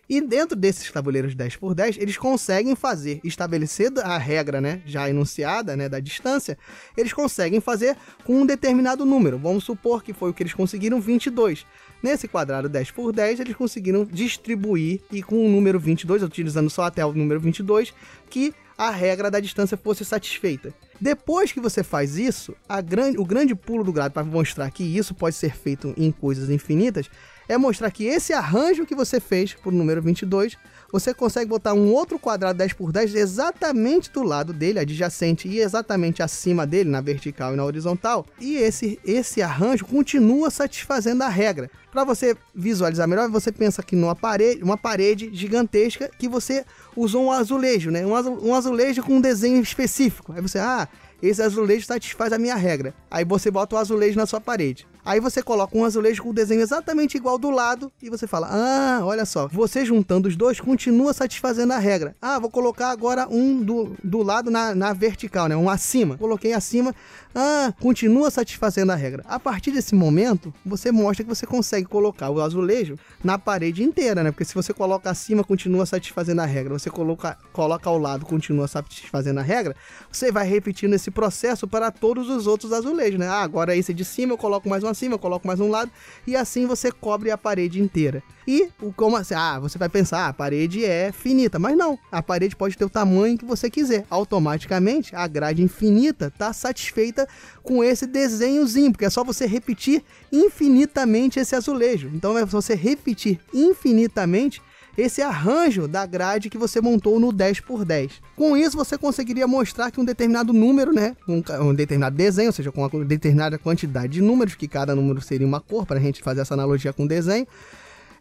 E 0.08 0.20
dentro 0.20 0.54
desses 0.54 0.90
tabuleiros 0.90 1.34
10 1.34 1.56
por 1.56 1.74
10, 1.74 1.96
eles 1.96 2.18
conseguem 2.18 2.76
fazer, 2.76 3.20
estabelecida 3.24 4.02
a 4.02 4.18
regra, 4.18 4.60
né, 4.60 4.82
já 4.84 5.08
enunciada, 5.08 5.74
né, 5.76 5.88
da 5.88 5.98
distância, 5.98 6.58
eles 6.96 7.12
conseguem 7.12 7.60
fazer 7.60 7.96
com 8.22 8.42
um 8.42 8.46
determinado 8.46 9.06
número. 9.06 9.38
Vamos 9.38 9.64
supor 9.64 10.02
que 10.02 10.12
foi 10.12 10.30
o 10.30 10.34
que 10.34 10.42
eles 10.42 10.52
conseguiram, 10.52 11.00
22. 11.00 11.64
Nesse 12.04 12.28
quadrado 12.28 12.68
10 12.68 12.90
por 12.90 13.14
10, 13.14 13.40
eles 13.40 13.56
conseguiram 13.56 14.04
distribuir 14.04 15.00
e 15.10 15.22
com 15.22 15.46
o 15.46 15.48
número 15.48 15.80
22, 15.80 16.22
utilizando 16.22 16.68
só 16.68 16.82
até 16.82 17.02
o 17.02 17.14
número 17.14 17.40
22, 17.40 17.94
que 18.28 18.52
a 18.76 18.90
regra 18.90 19.30
da 19.30 19.40
distância 19.40 19.74
fosse 19.74 20.04
satisfeita. 20.04 20.74
Depois 21.00 21.50
que 21.50 21.60
você 21.60 21.82
faz 21.82 22.18
isso, 22.18 22.54
grande, 22.84 23.18
o 23.18 23.24
grande 23.24 23.54
pulo 23.54 23.82
do 23.82 23.90
grado 23.90 24.12
para 24.12 24.22
mostrar 24.22 24.70
que 24.70 24.84
isso 24.84 25.14
pode 25.14 25.34
ser 25.34 25.56
feito 25.56 25.94
em 25.96 26.12
coisas 26.12 26.50
infinitas 26.50 27.08
é 27.48 27.56
mostrar 27.56 27.90
que 27.90 28.04
esse 28.04 28.32
arranjo 28.32 28.86
que 28.86 28.94
você 28.94 29.20
fez 29.20 29.54
para 29.54 29.68
o 29.68 29.72
número 29.72 30.00
22, 30.02 30.56
você 30.90 31.12
consegue 31.12 31.48
botar 31.48 31.74
um 31.74 31.90
outro 31.92 32.18
quadrado 32.18 32.58
10 32.58 32.72
por 32.74 32.92
10 32.92 33.14
exatamente 33.14 34.10
do 34.10 34.22
lado 34.22 34.52
dele, 34.52 34.78
adjacente 34.78 35.48
e 35.48 35.58
exatamente 35.58 36.22
acima 36.22 36.66
dele, 36.66 36.88
na 36.88 37.00
vertical 37.00 37.52
e 37.52 37.56
na 37.56 37.64
horizontal, 37.64 38.24
e 38.40 38.56
esse, 38.56 38.98
esse 39.04 39.42
arranjo 39.42 39.84
continua 39.84 40.50
satisfazendo 40.50 41.22
a 41.22 41.28
regra. 41.28 41.70
Para 41.90 42.04
você 42.04 42.36
visualizar 42.54 43.06
melhor, 43.06 43.28
você 43.28 43.52
pensa 43.52 43.80
aqui 43.80 43.94
numa 43.94 44.16
parede, 44.16 44.62
uma 44.62 44.76
parede 44.76 45.30
gigantesca 45.32 46.10
que 46.18 46.28
você 46.28 46.64
usou 46.96 47.24
um 47.24 47.32
azulejo, 47.32 47.90
né? 47.90 48.04
Um 48.04 48.54
azulejo 48.54 49.02
com 49.02 49.16
um 49.16 49.20
desenho 49.20 49.62
específico. 49.62 50.32
Aí 50.32 50.40
você, 50.40 50.58
ah, 50.58 50.88
esse 51.22 51.40
azulejo 51.40 51.86
satisfaz 51.86 52.32
a 52.32 52.38
minha 52.38 52.56
regra. 52.56 52.92
Aí 53.10 53.24
você 53.24 53.50
bota 53.50 53.76
o 53.76 53.78
azulejo 53.78 54.18
na 54.18 54.26
sua 54.26 54.40
parede. 54.40 54.86
Aí 55.04 55.20
você 55.20 55.42
coloca 55.42 55.76
um 55.76 55.84
azulejo 55.84 56.22
com 56.22 56.30
o 56.30 56.32
desenho 56.32 56.62
exatamente 56.62 57.16
igual 57.16 57.38
do 57.38 57.50
lado 57.50 57.92
e 58.02 58.08
você 58.08 58.26
fala: 58.26 58.48
Ah, 58.50 59.00
olha 59.04 59.26
só, 59.26 59.46
você 59.48 59.84
juntando 59.84 60.28
os 60.28 60.36
dois 60.36 60.58
continua 60.60 61.12
satisfazendo 61.12 61.72
a 61.74 61.78
regra. 61.78 62.16
Ah, 62.22 62.38
vou 62.38 62.50
colocar 62.50 62.90
agora 62.90 63.28
um 63.28 63.62
do, 63.62 63.94
do 64.02 64.22
lado 64.22 64.50
na, 64.50 64.74
na 64.74 64.92
vertical, 64.94 65.46
né? 65.46 65.56
Um 65.56 65.68
acima. 65.68 66.16
Coloquei 66.16 66.54
acima. 66.54 66.94
Ah, 67.34 67.74
continua 67.80 68.30
satisfazendo 68.30 68.92
a 68.92 68.94
regra. 68.94 69.24
A 69.26 69.40
partir 69.40 69.72
desse 69.72 69.94
momento, 69.94 70.54
você 70.64 70.90
mostra 70.92 71.24
que 71.24 71.28
você 71.28 71.44
consegue 71.44 71.86
colocar 71.86 72.30
o 72.30 72.40
azulejo 72.40 72.96
na 73.22 73.38
parede 73.38 73.82
inteira, 73.82 74.22
né? 74.22 74.30
Porque 74.30 74.44
se 74.44 74.54
você 74.54 74.72
coloca 74.72 75.10
acima, 75.10 75.44
continua 75.44 75.84
satisfazendo 75.84 76.40
a 76.40 76.46
regra. 76.46 76.78
Você 76.78 76.88
coloca, 76.88 77.36
coloca 77.52 77.90
ao 77.90 77.98
lado, 77.98 78.24
continua 78.24 78.68
satisfazendo 78.68 79.40
a 79.40 79.42
regra. 79.42 79.74
Você 80.10 80.32
vai 80.32 80.46
repetindo 80.46 80.94
esse 80.94 81.10
processo 81.10 81.66
para 81.66 81.90
todos 81.90 82.30
os 82.30 82.46
outros 82.46 82.72
azulejos, 82.72 83.18
né? 83.18 83.28
Ah, 83.28 83.42
agora 83.42 83.76
esse 83.76 83.92
de 83.92 84.04
cima 84.04 84.32
eu 84.32 84.38
coloco 84.38 84.68
mais 84.68 84.84
uma 84.94 85.14
acima, 85.14 85.18
coloco 85.18 85.46
mais 85.46 85.60
um 85.60 85.68
lado, 85.68 85.90
e 86.26 86.36
assim 86.36 86.66
você 86.66 86.90
cobre 86.90 87.30
a 87.30 87.36
parede 87.36 87.82
inteira. 87.82 88.22
E 88.46 88.68
como 88.96 89.16
assim? 89.16 89.34
Ah, 89.34 89.58
você 89.58 89.76
vai 89.76 89.88
pensar, 89.88 90.26
ah, 90.26 90.28
a 90.28 90.32
parede 90.32 90.84
é 90.84 91.10
finita, 91.12 91.58
mas 91.58 91.76
não, 91.76 91.98
a 92.10 92.22
parede 92.22 92.54
pode 92.54 92.76
ter 92.76 92.84
o 92.84 92.90
tamanho 92.90 93.36
que 93.36 93.44
você 93.44 93.68
quiser. 93.68 94.06
Automaticamente, 94.08 95.14
a 95.16 95.26
grade 95.26 95.62
infinita 95.62 96.28
está 96.28 96.52
satisfeita 96.52 97.28
com 97.62 97.82
esse 97.82 98.06
desenhozinho, 98.06 98.92
porque 98.92 99.04
é 99.04 99.10
só 99.10 99.24
você 99.24 99.46
repetir 99.46 100.02
infinitamente 100.30 101.40
esse 101.40 101.54
azulejo. 101.56 102.10
Então 102.14 102.38
é 102.38 102.44
você 102.44 102.74
repetir 102.74 103.40
infinitamente 103.52 104.62
esse 104.96 105.22
arranjo 105.22 105.88
da 105.88 106.06
grade 106.06 106.48
que 106.48 106.58
você 106.58 106.80
montou 106.80 107.18
no 107.18 107.32
10 107.32 107.60
por 107.60 107.84
10. 107.84 108.12
Com 108.36 108.56
isso, 108.56 108.76
você 108.76 108.96
conseguiria 108.96 109.46
mostrar 109.46 109.90
que 109.90 110.00
um 110.00 110.04
determinado 110.04 110.52
número, 110.52 110.92
né, 110.92 111.16
um, 111.28 111.42
um 111.60 111.74
determinado 111.74 112.16
desenho, 112.16 112.48
ou 112.48 112.52
seja, 112.52 112.70
com 112.70 112.86
uma 112.86 113.04
determinada 113.04 113.58
quantidade 113.58 114.14
de 114.14 114.22
números, 114.22 114.54
que 114.54 114.68
cada 114.68 114.94
número 114.94 115.20
seria 115.20 115.46
uma 115.46 115.60
cor, 115.60 115.84
para 115.86 115.98
a 115.98 116.02
gente 116.02 116.22
fazer 116.22 116.40
essa 116.40 116.54
analogia 116.54 116.92
com 116.92 117.04
o 117.04 117.08
desenho, 117.08 117.46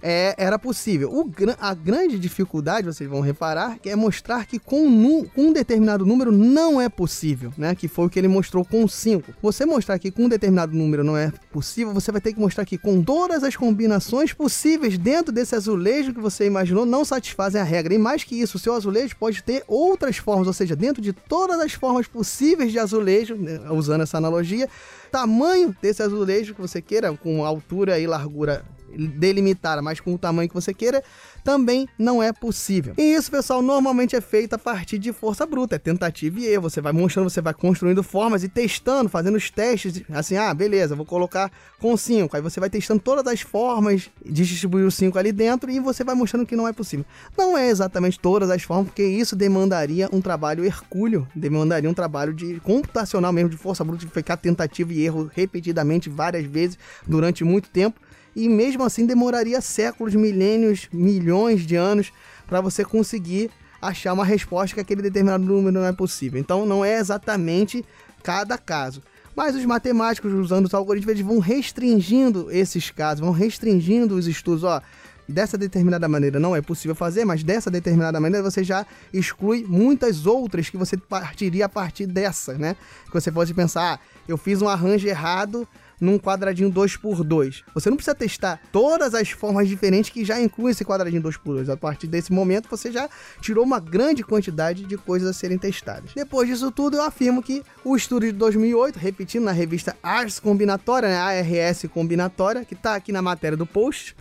é, 0.06 0.36
era 0.38 0.60
possível. 0.60 1.10
O, 1.10 1.32
a 1.62 1.74
grande 1.74 2.20
dificuldade, 2.20 2.86
vocês 2.86 3.10
vão 3.10 3.22
reparar, 3.22 3.80
é 3.86 3.96
mostrar 3.96 4.46
que 4.46 4.60
com 4.60 4.86
um, 4.86 5.26
um 5.38 5.54
determinado 5.54 6.06
número 6.06 6.30
não 6.30 6.82
é 6.82 6.90
possível, 6.90 7.54
né? 7.58 7.74
Que 7.74 7.88
foi 7.88 8.08
o 8.08 8.10
que 8.10 8.20
ele 8.20 8.28
mostrou 8.28 8.66
com 8.66 8.86
5. 8.86 9.34
Você 9.42 9.66
mostrar 9.66 9.98
que 9.98 10.12
com 10.12 10.26
um 10.26 10.30
determinado 10.30 10.76
número 10.76 11.06
não 11.06 11.16
é 11.16 11.32
possível, 11.52 11.94
você 11.94 12.12
vai 12.12 12.20
ter 12.20 12.34
que 12.34 12.40
mostrar 12.40 12.66
que 12.66 12.78
com 12.78 13.02
todas 13.02 13.46
as 13.46 13.56
combinações 13.56 14.34
possíveis 14.34 14.98
dentro 14.98 15.32
desse 15.32 15.56
azulejo 15.56 16.14
que 16.14 16.20
você 16.20 16.46
imaginou 16.46 16.86
não 16.86 17.06
satisfazem 17.06 17.62
a 17.62 17.64
regra. 17.64 17.94
E 17.94 17.98
mais 17.98 18.26
que 18.26 18.36
isso, 18.36 18.58
o 18.58 18.60
seu 18.60 18.74
azulejo 18.74 19.16
pode 19.16 19.42
ter 19.42 19.64
outras 19.70 20.18
formas, 20.18 20.48
ou 20.48 20.54
seja, 20.54 20.76
dentro 20.76 21.02
de 21.02 21.14
todas 21.14 21.62
as 21.62 21.72
formas 21.72 22.08
possíveis 22.08 22.74
de 22.74 22.80
azulejo, 22.80 23.36
né? 23.36 23.62
usando 23.72 24.02
essa 24.02 24.18
analogia, 24.18 24.68
tamanho 25.10 25.74
desse 25.82 26.04
azulejo 26.04 26.54
que 26.54 26.62
você 26.62 26.82
queira, 26.82 27.14
com 27.16 27.46
altura 27.46 28.00
e 28.00 28.06
largura 28.06 28.66
delimitada, 28.98 29.82
mas 29.82 30.00
com 30.00 30.14
o 30.14 30.18
tamanho 30.18 30.48
que 30.48 30.56
você 30.56 30.74
queira, 30.74 31.04
também 31.44 31.88
não 31.98 32.24
é 32.24 32.32
possível. 32.32 32.94
E 32.98 33.14
isso, 33.14 33.30
pessoal, 33.30 33.62
normalmente 33.62 34.16
é 34.16 34.22
feito 34.22 34.54
a 34.54 34.58
partir 34.58 34.98
de 34.98 35.12
força 35.12 35.46
bruta, 35.46 35.76
é 35.76 35.80
tentativa 35.80 36.40
e 36.40 36.46
erro. 36.48 36.64
Você 36.64 36.80
vai 36.80 36.94
mostrando, 36.94 37.30
você 37.30 37.42
vai 37.42 37.54
construindo 37.54 38.02
formas 38.02 38.44
e 38.44 38.50
testando, 38.50 39.10
fazendo 39.10 39.36
os 39.36 39.50
testes, 39.50 40.02
assim, 40.12 40.38
ah, 40.38 40.54
beleza, 40.54 40.96
vou 40.96 41.06
colocar 41.06 41.52
com 41.80 41.96
5. 41.96 42.36
Aí 42.36 42.42
você 42.42 42.60
vai 42.60 42.70
testando 42.70 43.02
todas 43.02 43.26
as 43.28 43.42
formas 43.42 44.10
de 44.26 44.46
distribuir 44.46 44.86
o 44.86 44.92
5 44.92 45.18
ali 45.20 45.32
dentro 45.32 45.70
e 45.70 45.80
você 45.80 46.04
vai 46.04 46.16
mostrando 46.16 46.46
que 46.46 46.56
não 46.56 46.68
é 46.68 46.74
possível. 46.74 47.06
Não 47.38 47.58
é 47.58 47.70
exatamente 47.70 48.20
todas 48.20 48.50
as 48.50 48.64
formas, 48.64 48.88
porque 48.88 49.04
isso 49.04 49.36
demandaria 49.36 50.10
um 50.12 50.22
trabalho 50.22 50.64
hercúleo, 50.64 51.28
demandaria 51.36 51.90
um 51.90 51.94
trabalho 51.94 52.34
de 52.34 52.60
computacional 52.62 53.34
mesmo, 53.34 53.50
de 53.50 53.58
força 53.58 53.84
bruta, 53.84 54.06
de 54.06 54.12
ficar 54.12 54.38
tentativa 54.38 54.94
e 54.94 55.04
erro 55.04 55.30
repetidamente 55.34 56.10
várias 56.10 56.46
vezes 56.46 56.78
durante 57.06 57.44
muito 57.44 57.70
tempo 57.70 58.00
e 58.36 58.50
mesmo 58.50 58.84
assim 58.84 59.06
demoraria 59.06 59.62
séculos, 59.62 60.16
milênios, 60.16 60.88
milhões 60.92 61.66
de 61.66 61.76
anos 61.76 62.12
para 62.48 62.62
você 62.62 62.84
conseguir 62.84 63.52
achar 63.82 64.14
uma 64.14 64.26
resposta 64.26 64.76
que 64.76 64.82
aquele 64.82 65.02
determinado 65.02 65.44
número 65.44 65.80
não 65.80 65.86
é 65.86 65.92
possível. 65.92 66.40
Então 66.40 66.66
não 66.66 66.84
é 66.84 66.98
exatamente 66.98 67.86
cada 68.24 68.58
caso. 68.58 69.02
Mas 69.36 69.56
os 69.56 69.66
matemáticos, 69.66 70.32
usando 70.32 70.66
os 70.66 70.74
algoritmos, 70.74 71.12
eles 71.12 71.26
vão 71.26 71.40
restringindo 71.40 72.52
esses 72.52 72.92
casos, 72.92 73.20
vão 73.20 73.32
restringindo 73.32 74.16
os 74.16 74.28
estudos. 74.28 74.64
Ó, 74.64 74.82
dessa 75.28 75.58
determinada 75.58 76.08
maneira 76.08 76.40
não 76.40 76.56
é 76.56 76.62
possível 76.62 76.96
fazer, 76.96 77.26
mas 77.26 77.44
dessa 77.44 77.72
determinada 77.72 78.20
maneira 78.20 78.50
você 78.50 78.64
já 78.64 78.86
exclui 79.12 79.66
muitas 79.68 80.26
outras 80.26 80.70
que 80.70 80.78
você 80.78 80.98
partiria 80.98 81.66
a 81.66 81.70
partir 81.70 82.06
dessa, 82.06 82.54
né? 82.58 82.76
Que 83.06 83.14
você 83.14 83.32
pode 83.32 83.54
pensar, 83.54 83.96
ah, 83.96 84.00
eu 84.28 84.38
fiz 84.38 84.62
um 84.62 84.70
arranjo 84.70 85.08
errado 85.08 85.68
num 86.04 86.20
quadradinho 86.20 86.72
2x2. 86.72 87.64
Você 87.74 87.90
não 87.90 87.96
precisa 87.96 88.14
testar 88.14 88.60
todas 88.72 89.16
as 89.16 89.30
formas 89.30 89.68
diferentes 89.68 90.10
que 90.10 90.26
já 90.26 90.40
incluem 90.40 90.72
esse 90.72 90.84
quadradinho 90.84 91.24
2x2. 91.24 91.70
A 91.70 91.78
partir 91.78 92.08
desse 92.08 92.32
momento, 92.32 92.68
você 92.70 92.92
já 92.92 93.10
tirou 93.40 93.64
uma 93.64 93.80
grande 93.80 94.24
quantidade 94.24 94.84
de 94.84 94.98
coisas 94.98 95.30
a 95.30 95.34
serem 95.34 95.58
testadas. 95.58 96.12
Depois 96.14 96.48
disso 96.48 96.70
tudo, 96.72 96.98
eu 96.98 97.04
afirmo 97.04 97.42
que 97.42 97.64
o 97.86 97.96
estudo 97.96 98.26
de 98.26 98.34
2008, 98.34 98.98
repetindo 98.98 99.46
na 99.46 99.54
revista 99.54 99.96
Ars 100.04 100.40
Combinatória, 100.40 101.08
né, 101.08 101.18
ARS 101.18 101.86
Combinatória, 101.94 102.66
que 102.66 102.74
está 102.74 102.96
aqui 102.96 103.12
na 103.12 103.22
matéria 103.22 103.58
do 103.58 103.66
post, 103.66 104.16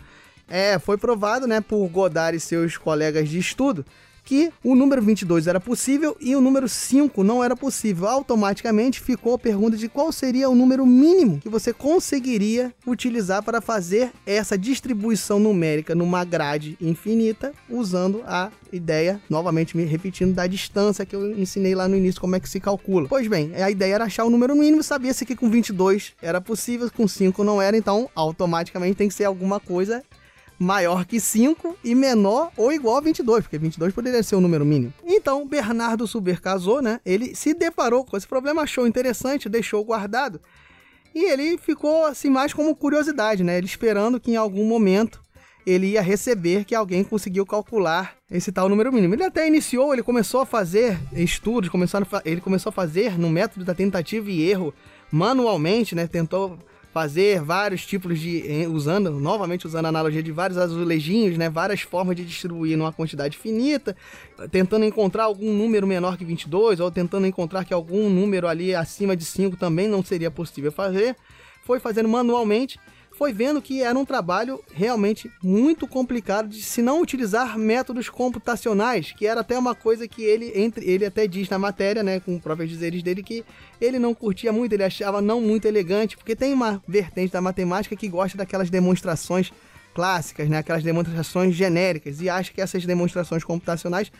é, 0.47 0.79
foi 0.79 0.97
provado 0.97 1.47
né, 1.47 1.59
por 1.59 1.85
Godard 1.89 2.37
e 2.37 2.39
seus 2.39 2.77
colegas 2.77 3.27
de 3.27 3.39
estudo 3.39 3.85
que 4.23 4.51
o 4.63 4.75
número 4.75 5.01
22 5.01 5.47
era 5.47 5.59
possível 5.59 6.15
e 6.19 6.35
o 6.35 6.41
número 6.41 6.67
5 6.67 7.23
não 7.23 7.43
era 7.43 7.55
possível. 7.55 8.07
Automaticamente 8.07 8.99
ficou 8.99 9.33
a 9.33 9.39
pergunta 9.39 9.75
de 9.75 9.89
qual 9.89 10.11
seria 10.11 10.49
o 10.49 10.55
número 10.55 10.85
mínimo 10.85 11.39
que 11.39 11.49
você 11.49 11.73
conseguiria 11.73 12.73
utilizar 12.87 13.43
para 13.43 13.61
fazer 13.61 14.11
essa 14.25 14.57
distribuição 14.57 15.39
numérica 15.39 15.93
numa 15.93 16.23
grade 16.23 16.77
infinita, 16.79 17.53
usando 17.69 18.23
a 18.25 18.51
ideia, 18.71 19.21
novamente 19.29 19.75
me 19.77 19.83
repetindo, 19.83 20.33
da 20.33 20.47
distância 20.47 21.05
que 21.05 21.15
eu 21.15 21.37
ensinei 21.37 21.75
lá 21.75 21.87
no 21.87 21.95
início 21.95 22.19
como 22.19 22.35
é 22.35 22.39
que 22.39 22.49
se 22.49 22.59
calcula. 22.59 23.07
Pois 23.07 23.27
bem, 23.27 23.53
a 23.55 23.69
ideia 23.69 23.95
era 23.95 24.05
achar 24.05 24.23
o 24.25 24.29
número 24.29 24.55
mínimo, 24.55 24.81
sabia-se 24.81 25.25
que 25.25 25.35
com 25.35 25.49
22 25.49 26.13
era 26.21 26.41
possível, 26.41 26.89
com 26.95 27.07
5 27.07 27.43
não 27.43 27.61
era, 27.61 27.77
então 27.77 28.09
automaticamente 28.15 28.95
tem 28.95 29.07
que 29.07 29.13
ser 29.13 29.25
alguma 29.25 29.59
coisa 29.59 30.03
maior 30.63 31.05
que 31.05 31.19
5 31.19 31.77
e 31.83 31.93
menor 31.93 32.51
ou 32.57 32.71
igual 32.71 32.97
a 32.97 33.01
22, 33.01 33.43
porque 33.43 33.57
22 33.57 33.93
poderia 33.93 34.23
ser 34.23 34.35
o 34.35 34.41
número 34.41 34.65
mínimo. 34.65 34.93
Então, 35.03 35.47
Bernardo 35.47 36.07
Suber 36.07 36.41
casou, 36.41 36.81
né? 36.81 36.99
Ele 37.05 37.35
se 37.35 37.53
deparou 37.53 38.03
com 38.03 38.17
esse 38.17 38.27
problema, 38.27 38.63
achou 38.63 38.87
interessante, 38.87 39.49
deixou 39.49 39.83
guardado. 39.83 40.39
E 41.13 41.25
ele 41.25 41.57
ficou 41.57 42.05
assim 42.05 42.29
mais 42.29 42.53
como 42.53 42.75
curiosidade, 42.75 43.43
né? 43.43 43.57
Ele 43.57 43.67
esperando 43.67 44.19
que 44.19 44.31
em 44.31 44.35
algum 44.35 44.65
momento 44.65 45.21
ele 45.65 45.91
ia 45.91 46.01
receber 46.01 46.65
que 46.65 46.75
alguém 46.75 47.03
conseguiu 47.03 47.45
calcular 47.45 48.15
esse 48.29 48.51
tal 48.51 48.67
número 48.67 48.91
mínimo. 48.91 49.13
Ele 49.13 49.23
até 49.23 49.47
iniciou, 49.47 49.93
ele 49.93 50.03
começou 50.03 50.41
a 50.41 50.45
fazer 50.45 50.97
estudos, 51.13 51.69
começou 51.69 52.01
ele 52.25 52.41
começou 52.41 52.69
a 52.69 52.73
fazer 52.73 53.17
no 53.17 53.29
método 53.29 53.63
da 53.63 53.73
tentativa 53.73 54.29
e 54.29 54.49
erro 54.49 54.73
manualmente, 55.11 55.93
né? 55.93 56.07
Tentou 56.07 56.57
fazer 56.93 57.41
vários 57.41 57.83
tipos 57.87 58.19
de 58.19 58.67
usando 58.67 59.09
novamente 59.19 59.65
usando 59.65 59.85
a 59.85 59.89
analogia 59.89 60.21
de 60.21 60.31
vários 60.31 60.59
azulejinhos, 60.59 61.35
né, 61.39 61.49
várias 61.49 61.81
formas 61.81 62.15
de 62.15 62.23
distribuir 62.23 62.77
numa 62.77 62.93
quantidade 62.93 63.35
finita, 63.35 63.97
tentando 64.51 64.85
encontrar 64.85 65.23
algum 65.23 65.51
número 65.51 65.87
menor 65.87 66.15
que 66.17 66.23
22 66.23 66.79
ou 66.79 66.91
tentando 66.91 67.25
encontrar 67.25 67.65
que 67.65 67.73
algum 67.73 68.11
número 68.11 68.47
ali 68.47 68.75
acima 68.75 69.15
de 69.17 69.25
5 69.25 69.57
também 69.57 69.87
não 69.87 70.03
seria 70.03 70.29
possível 70.29 70.71
fazer. 70.71 71.15
Foi 71.65 71.79
fazendo 71.79 72.07
manualmente 72.07 72.79
foi 73.23 73.31
vendo 73.31 73.61
que 73.61 73.81
era 73.81 73.97
um 73.97 74.03
trabalho 74.03 74.61
realmente 74.73 75.31
muito 75.41 75.87
complicado 75.87 76.49
de 76.49 76.61
se 76.61 76.81
não 76.81 77.01
utilizar 77.01 77.57
métodos 77.57 78.09
computacionais, 78.09 79.13
que 79.13 79.25
era 79.25 79.39
até 79.39 79.57
uma 79.57 79.73
coisa 79.73 80.05
que 80.09 80.21
ele 80.21 80.51
entre 80.53 80.85
ele 80.85 81.05
até 81.05 81.25
diz 81.25 81.47
na 81.47 81.57
matéria, 81.57 82.03
né, 82.03 82.19
com 82.19 82.37
próprios 82.37 82.69
dizeres 82.69 83.01
dele 83.01 83.23
que 83.23 83.45
ele 83.79 83.97
não 83.97 84.13
curtia 84.13 84.51
muito, 84.51 84.73
ele 84.73 84.83
achava 84.83 85.21
não 85.21 85.39
muito 85.39 85.65
elegante, 85.65 86.17
porque 86.17 86.35
tem 86.35 86.51
uma 86.51 86.83
vertente 86.85 87.31
da 87.31 87.39
matemática 87.39 87.95
que 87.95 88.09
gosta 88.09 88.37
daquelas 88.37 88.69
demonstrações 88.69 89.53
clássicas, 89.95 90.49
né, 90.49 90.57
aquelas 90.57 90.83
demonstrações 90.83 91.55
genéricas 91.55 92.19
e 92.19 92.27
acha 92.27 92.51
que 92.51 92.59
essas 92.59 92.85
demonstrações 92.85 93.45
computacionais 93.45 94.11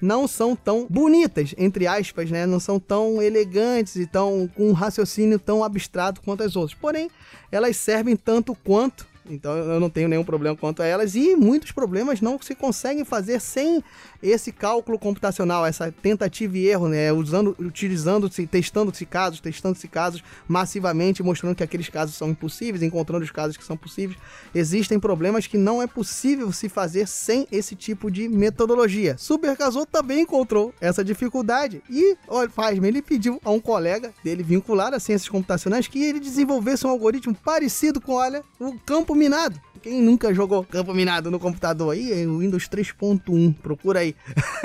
não 0.00 0.26
são 0.26 0.56
tão 0.56 0.86
bonitas, 0.88 1.54
entre 1.58 1.86
aspas, 1.86 2.30
né? 2.30 2.46
Não 2.46 2.60
são 2.60 2.80
tão 2.80 3.20
elegantes 3.20 3.96
e 3.96 4.06
tão 4.06 4.48
com 4.54 4.70
um 4.70 4.72
raciocínio 4.72 5.38
tão 5.38 5.62
abstrato 5.62 6.20
quanto 6.22 6.42
as 6.42 6.56
outras. 6.56 6.78
Porém, 6.78 7.10
elas 7.50 7.76
servem 7.76 8.16
tanto 8.16 8.54
quanto 8.54 9.09
então 9.28 9.56
eu 9.56 9.80
não 9.80 9.90
tenho 9.90 10.08
nenhum 10.08 10.24
problema 10.24 10.56
quanto 10.56 10.82
a 10.82 10.86
elas 10.86 11.14
e 11.14 11.36
muitos 11.36 11.72
problemas 11.72 12.20
não 12.20 12.38
se 12.40 12.54
conseguem 12.54 13.04
fazer 13.04 13.40
sem 13.40 13.82
esse 14.22 14.52
cálculo 14.52 14.98
computacional, 14.98 15.64
essa 15.64 15.90
tentativa 15.90 16.56
e 16.58 16.66
erro, 16.66 16.88
né? 16.88 17.12
Usando, 17.12 17.56
utilizando-se, 17.58 18.46
testando-se 18.46 19.06
casos, 19.06 19.40
testando-se 19.40 19.88
casos 19.88 20.22
massivamente, 20.46 21.22
mostrando 21.22 21.54
que 21.54 21.62
aqueles 21.62 21.88
casos 21.88 22.16
são 22.16 22.30
impossíveis, 22.30 22.82
encontrando 22.82 23.24
os 23.24 23.30
casos 23.30 23.56
que 23.56 23.64
são 23.64 23.76
possíveis. 23.76 24.18
Existem 24.54 25.00
problemas 25.00 25.46
que 25.46 25.56
não 25.56 25.82
é 25.82 25.86
possível 25.86 26.52
se 26.52 26.68
fazer 26.68 27.06
sem 27.06 27.46
esse 27.50 27.74
tipo 27.74 28.10
de 28.10 28.28
metodologia. 28.28 29.16
Super 29.16 29.56
Casou 29.56 29.86
também 29.86 30.20
encontrou 30.22 30.74
essa 30.80 31.04
dificuldade 31.04 31.82
e, 31.88 32.16
olha, 32.28 32.50
faz 32.50 32.80
ele 32.82 33.02
pediu 33.02 33.40
a 33.44 33.50
um 33.50 33.60
colega 33.60 34.12
dele 34.24 34.42
vinculado 34.42 34.96
a 34.96 35.00
ciências 35.00 35.28
computacionais 35.28 35.86
que 35.86 36.02
ele 36.02 36.20
desenvolvesse 36.20 36.86
um 36.86 36.90
algoritmo 36.90 37.34
parecido 37.34 38.00
com, 38.00 38.12
olha, 38.12 38.42
o 38.58 38.78
campo 38.80 39.09
minado. 39.14 39.60
Quem 39.82 40.02
nunca 40.02 40.34
jogou 40.34 40.62
campo 40.62 40.92
minado 40.92 41.30
no 41.30 41.40
computador 41.40 41.94
aí, 41.94 42.12
é 42.12 42.26
o 42.26 42.38
Windows 42.38 42.68
3.1, 42.68 43.54
procura 43.62 44.00
aí. 44.00 44.14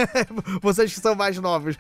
Vocês 0.62 0.94
que 0.94 1.00
são 1.00 1.16
mais 1.16 1.38
novos. 1.38 1.78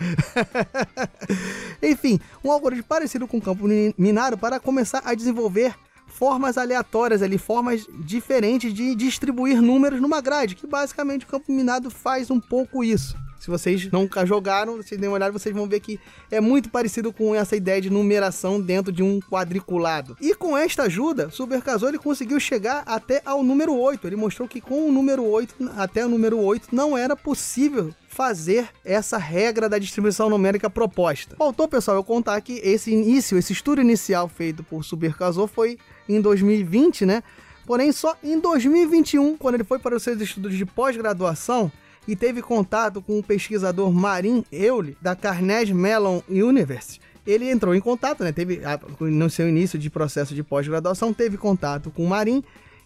Enfim, 1.83 2.19
um 2.43 2.51
algoritmo 2.51 2.85
parecido 2.87 3.27
com 3.27 3.41
campo 3.41 3.65
minado 3.97 4.37
para 4.37 4.59
começar 4.59 5.01
a 5.03 5.13
desenvolver 5.13 5.75
formas 6.07 6.57
aleatórias 6.57 7.21
ali, 7.21 7.37
formas 7.37 7.85
diferentes 7.99 8.73
de 8.73 8.95
distribuir 8.95 9.61
números 9.61 9.99
numa 9.99 10.21
grade, 10.21 10.55
que 10.55 10.65
basicamente 10.65 11.25
o 11.25 11.27
campo 11.27 11.51
minado 11.51 11.89
faz 11.89 12.31
um 12.31 12.39
pouco 12.39 12.83
isso. 12.83 13.17
Se 13.45 13.51
vocês 13.51 13.91
nunca 13.91 14.25
jogaram, 14.25 14.77
vocês 14.77 14.99
deem 14.99 15.07
uma 15.07 15.17
olhada, 15.17 15.31
vocês 15.31 15.53
vão 15.53 15.67
ver 15.67 15.79
que 15.79 15.99
é 16.31 16.41
muito 16.41 16.67
parecido 16.67 17.13
com 17.13 17.35
essa 17.35 17.55
ideia 17.55 17.79
de 17.79 17.91
numeração 17.91 18.59
dentro 18.59 18.91
de 18.91 19.03
um 19.03 19.19
quadriculado. 19.19 20.17
E 20.19 20.33
com 20.33 20.57
esta 20.57 20.81
ajuda, 20.83 21.29
Super 21.29 21.61
Casou 21.61 21.89
ele 21.89 21.99
conseguiu 21.99 22.39
chegar 22.39 22.81
até 22.87 23.21
ao 23.23 23.43
número 23.43 23.77
8. 23.77 24.07
Ele 24.07 24.15
mostrou 24.15 24.47
que 24.47 24.59
com 24.59 24.89
o 24.89 24.91
número 24.91 25.23
8, 25.23 25.53
até 25.77 26.03
o 26.03 26.09
número 26.09 26.39
8, 26.39 26.69
não 26.71 26.97
era 26.97 27.15
possível 27.15 27.93
fazer 28.07 28.67
essa 28.83 29.19
regra 29.19 29.69
da 29.69 29.77
distribuição 29.77 30.27
numérica 30.27 30.67
proposta. 30.67 31.35
Faltou, 31.35 31.67
pessoal, 31.67 31.97
eu 31.97 32.03
contar 32.03 32.41
que 32.41 32.53
esse 32.63 32.89
início, 32.89 33.37
esse 33.37 33.53
estudo 33.53 33.79
inicial 33.79 34.27
feito 34.27 34.63
por 34.63 34.83
Super 34.83 35.13
Casou 35.15 35.45
foi 35.45 35.77
em 36.09 36.19
2020, 36.19 37.05
né? 37.05 37.21
Porém, 37.67 37.91
só 37.91 38.15
em 38.23 38.39
2021, 38.39 39.37
quando 39.37 39.53
ele 39.53 39.63
foi 39.63 39.77
para 39.77 39.95
os 39.95 40.01
seus 40.01 40.19
estudos 40.19 40.57
de 40.57 40.65
pós-graduação, 40.65 41.71
e 42.07 42.15
teve 42.15 42.41
contato 42.41 43.01
com 43.01 43.19
o 43.19 43.23
pesquisador 43.23 43.91
Marin 43.91 44.43
Euler, 44.51 44.95
da 45.01 45.15
Carnegie 45.15 45.73
Mellon 45.73 46.21
University. 46.29 47.01
Ele 47.25 47.49
entrou 47.49 47.73
em 47.73 47.81
contato, 47.81 48.23
né? 48.23 48.31
Teve, 48.31 48.61
no 48.99 49.29
seu 49.29 49.49
início 49.49 49.79
de 49.79 49.89
processo 49.89 50.35
de 50.35 50.43
pós-graduação, 50.43 51.11
teve 51.11 51.37
contato 51.37 51.89
com 51.89 52.05
o 52.05 52.07
Marin 52.07 52.43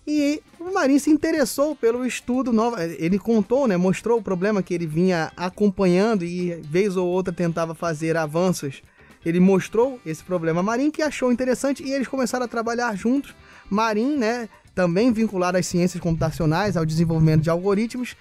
e 0.07 0.41
o 0.59 0.73
Marin 0.73 0.97
se 0.97 1.09
interessou 1.09 1.75
pelo 1.75 2.05
estudo. 2.05 2.51
Ele 2.97 3.19
contou, 3.19 3.67
né? 3.67 3.75
Mostrou 3.75 4.19
o 4.19 4.21
problema 4.23 4.63
que 4.63 4.73
ele 4.73 4.87
vinha 4.87 5.31
acompanhando 5.35 6.23
e 6.23 6.53
vez 6.61 6.95
ou 6.95 7.07
outra 7.07 7.33
tentava 7.33 7.75
fazer 7.75 8.15
avanços. 8.15 8.81
Ele 9.25 9.41
mostrou 9.41 9.99
esse 10.05 10.23
problema 10.23 10.61
a 10.61 10.63
Marin 10.63 10.89
que 10.89 11.01
achou 11.01 11.33
interessante 11.33 11.83
e 11.83 11.91
eles 11.91 12.07
começaram 12.07 12.45
a 12.45 12.47
trabalhar 12.47 12.95
juntos. 12.95 13.35
Marin, 13.69 14.15
né? 14.15 14.47
Também 14.73 15.11
vinculado 15.11 15.57
às 15.57 15.67
ciências 15.67 16.01
computacionais, 16.01 16.77
ao 16.77 16.85
desenvolvimento 16.85 17.41
de 17.41 17.49
algoritmos 17.49 18.15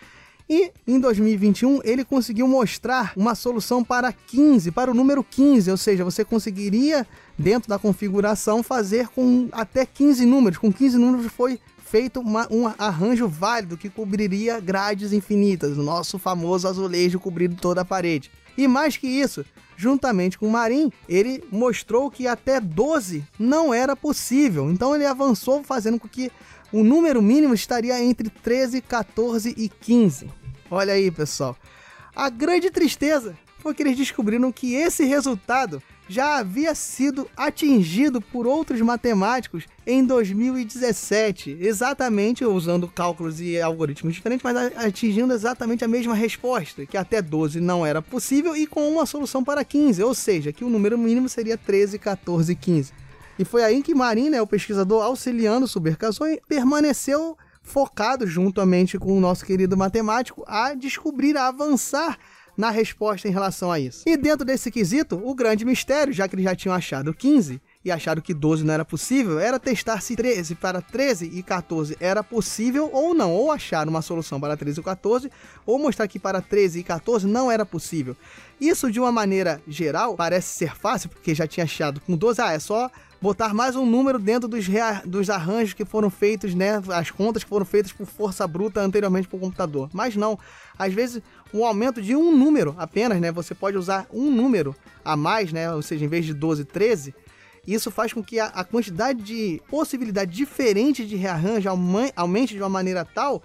e 0.48 0.70
em 0.86 0.98
2021 0.98 1.80
ele 1.84 2.04
conseguiu 2.04 2.48
mostrar 2.48 3.12
uma 3.16 3.34
solução 3.34 3.84
para 3.84 4.12
15, 4.12 4.70
para 4.70 4.90
o 4.90 4.94
número 4.94 5.22
15, 5.22 5.70
ou 5.70 5.76
seja, 5.76 6.04
você 6.04 6.24
conseguiria 6.24 7.06
dentro 7.36 7.68
da 7.68 7.78
configuração 7.78 8.62
fazer 8.62 9.08
com 9.08 9.48
até 9.52 9.84
15 9.84 10.24
números. 10.24 10.58
Com 10.58 10.72
15 10.72 10.96
números 10.96 11.32
foi 11.32 11.60
feito 11.84 12.20
uma, 12.20 12.46
um 12.50 12.66
arranjo 12.78 13.28
válido 13.28 13.76
que 13.76 13.90
cobriria 13.90 14.60
grades 14.60 15.12
infinitas, 15.12 15.76
o 15.76 15.82
nosso 15.82 16.18
famoso 16.18 16.66
azulejo 16.66 17.20
cobrindo 17.20 17.56
toda 17.56 17.82
a 17.82 17.84
parede. 17.84 18.30
E 18.56 18.66
mais 18.66 18.96
que 18.96 19.06
isso, 19.06 19.44
juntamente 19.76 20.36
com 20.36 20.48
o 20.48 20.50
Marim, 20.50 20.90
ele 21.08 21.44
mostrou 21.52 22.10
que 22.10 22.26
até 22.26 22.60
12 22.60 23.24
não 23.38 23.72
era 23.72 23.94
possível. 23.94 24.70
Então 24.70 24.94
ele 24.94 25.06
avançou 25.06 25.62
fazendo 25.62 25.98
com 25.98 26.08
que 26.08 26.30
o 26.72 26.84
número 26.84 27.22
mínimo 27.22 27.54
estaria 27.54 28.02
entre 28.02 28.28
13, 28.28 28.80
14 28.80 29.54
e 29.56 29.68
15. 29.68 30.30
Olha 30.70 30.92
aí, 30.92 31.10
pessoal. 31.10 31.56
A 32.14 32.28
grande 32.28 32.70
tristeza 32.70 33.36
foi 33.58 33.74
que 33.74 33.82
eles 33.82 33.96
descobriram 33.96 34.52
que 34.52 34.74
esse 34.74 35.04
resultado 35.04 35.82
já 36.08 36.38
havia 36.38 36.74
sido 36.74 37.28
atingido 37.36 38.20
por 38.20 38.46
outros 38.46 38.80
matemáticos 38.80 39.64
em 39.86 40.02
2017, 40.04 41.58
exatamente 41.60 42.44
usando 42.44 42.88
cálculos 42.88 43.40
e 43.40 43.60
algoritmos 43.60 44.14
diferentes, 44.14 44.42
mas 44.42 44.56
atingindo 44.76 45.34
exatamente 45.34 45.84
a 45.84 45.88
mesma 45.88 46.14
resposta, 46.14 46.86
que 46.86 46.96
até 46.96 47.20
12 47.20 47.60
não 47.60 47.84
era 47.84 48.00
possível 48.00 48.56
e 48.56 48.66
com 48.66 48.88
uma 48.90 49.04
solução 49.04 49.44
para 49.44 49.62
15, 49.62 50.02
ou 50.02 50.14
seja, 50.14 50.52
que 50.52 50.64
o 50.64 50.70
número 50.70 50.96
mínimo 50.96 51.28
seria 51.28 51.58
13, 51.58 51.98
14 51.98 52.52
e 52.52 52.56
15. 52.56 52.92
E 53.38 53.44
foi 53.44 53.62
aí 53.62 53.82
que 53.82 53.94
Marin, 53.94 54.30
né, 54.30 54.42
o 54.42 54.46
pesquisador 54.46 55.04
auxiliando 55.04 55.64
o 55.64 55.68
Supercasson, 55.68 56.36
permaneceu 56.48 57.36
focado 57.62 58.26
juntamente 58.26 58.98
com 58.98 59.16
o 59.16 59.20
nosso 59.20 59.44
querido 59.44 59.76
matemático 59.76 60.42
a 60.46 60.74
descobrir, 60.74 61.36
a 61.36 61.48
avançar 61.48 62.18
na 62.58 62.70
resposta 62.70 63.28
em 63.28 63.30
relação 63.30 63.70
a 63.70 63.78
isso. 63.78 64.02
E 64.04 64.16
dentro 64.16 64.44
desse 64.44 64.68
quesito, 64.68 65.20
o 65.24 65.32
grande 65.32 65.64
mistério, 65.64 66.12
já 66.12 66.26
que 66.26 66.34
eles 66.34 66.44
já 66.44 66.56
tinham 66.56 66.74
achado 66.74 67.14
15 67.14 67.60
e 67.84 67.92
acharam 67.92 68.20
que 68.20 68.34
12 68.34 68.64
não 68.64 68.74
era 68.74 68.84
possível, 68.84 69.38
era 69.38 69.60
testar 69.60 70.00
se 70.00 70.16
13 70.16 70.56
para 70.56 70.82
13 70.82 71.30
e 71.32 71.40
14 71.40 71.96
era 72.00 72.24
possível 72.24 72.90
ou 72.92 73.14
não, 73.14 73.32
ou 73.32 73.52
achar 73.52 73.86
uma 73.86 74.02
solução 74.02 74.40
para 74.40 74.56
13 74.56 74.80
e 74.80 74.82
14, 74.82 75.30
ou 75.64 75.78
mostrar 75.78 76.08
que 76.08 76.18
para 76.18 76.42
13 76.42 76.80
e 76.80 76.82
14 76.82 77.28
não 77.28 77.48
era 77.48 77.64
possível. 77.64 78.16
Isso 78.60 78.90
de 78.90 78.98
uma 78.98 79.12
maneira 79.12 79.62
geral 79.68 80.16
parece 80.16 80.58
ser 80.58 80.76
fácil, 80.76 81.10
porque 81.10 81.36
já 81.36 81.46
tinha 81.46 81.62
achado 81.62 82.00
com 82.00 82.16
12, 82.16 82.40
ah, 82.42 82.52
é 82.52 82.58
só 82.58 82.90
botar 83.20 83.52
mais 83.52 83.74
um 83.74 83.84
número 83.84 84.18
dentro 84.18 84.48
dos, 84.48 84.66
dos 85.04 85.30
arranjos 85.30 85.74
que 85.74 85.84
foram 85.84 86.08
feitos, 86.10 86.54
né? 86.54 86.80
As 86.88 87.10
contas 87.10 87.42
que 87.42 87.48
foram 87.48 87.66
feitas 87.66 87.92
por 87.92 88.06
força 88.06 88.46
bruta 88.46 88.80
anteriormente 88.80 89.28
por 89.28 89.40
computador. 89.40 89.90
Mas 89.92 90.16
não. 90.16 90.38
Às 90.78 90.94
vezes, 90.94 91.22
um 91.52 91.64
aumento 91.64 92.00
de 92.00 92.14
um 92.14 92.36
número 92.36 92.74
apenas, 92.78 93.20
né? 93.20 93.32
Você 93.32 93.54
pode 93.54 93.76
usar 93.76 94.06
um 94.12 94.30
número 94.30 94.74
a 95.04 95.16
mais, 95.16 95.52
né? 95.52 95.72
Ou 95.72 95.82
seja, 95.82 96.04
em 96.04 96.08
vez 96.08 96.24
de 96.24 96.34
12, 96.34 96.64
13. 96.64 97.14
Isso 97.66 97.90
faz 97.90 98.12
com 98.12 98.22
que 98.22 98.40
a, 98.40 98.46
a 98.46 98.64
quantidade 98.64 99.22
de 99.22 99.60
possibilidade 99.68 100.34
diferente 100.34 101.04
de 101.04 101.16
rearranjo 101.16 101.68
aumente 102.16 102.54
de 102.54 102.60
uma 102.60 102.68
maneira 102.68 103.04
tal 103.04 103.42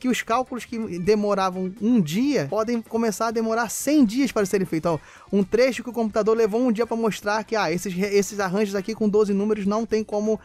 que 0.00 0.08
os 0.08 0.22
cálculos 0.22 0.64
que 0.64 0.98
demoravam 0.98 1.72
um 1.80 2.00
dia 2.00 2.48
podem 2.50 2.82
começar 2.82 3.28
a 3.28 3.30
demorar 3.30 3.70
100 3.70 4.04
dias 4.04 4.32
para 4.32 4.44
serem 4.44 4.66
feitos. 4.66 4.90
Então, 4.90 5.00
um 5.32 5.44
trecho 5.44 5.84
que 5.84 5.90
o 5.90 5.92
computador 5.92 6.36
levou 6.36 6.60
um 6.60 6.72
dia 6.72 6.84
para 6.84 6.96
mostrar 6.96 7.44
que 7.44 7.54
ah, 7.54 7.70
esses, 7.70 7.96
esses 7.96 8.40
arranjos 8.40 8.74
aqui 8.74 8.92
com 8.92 9.08
12 9.08 9.32
números 9.32 9.64
não 9.64 9.86
tem 9.86 10.02
como 10.02 10.38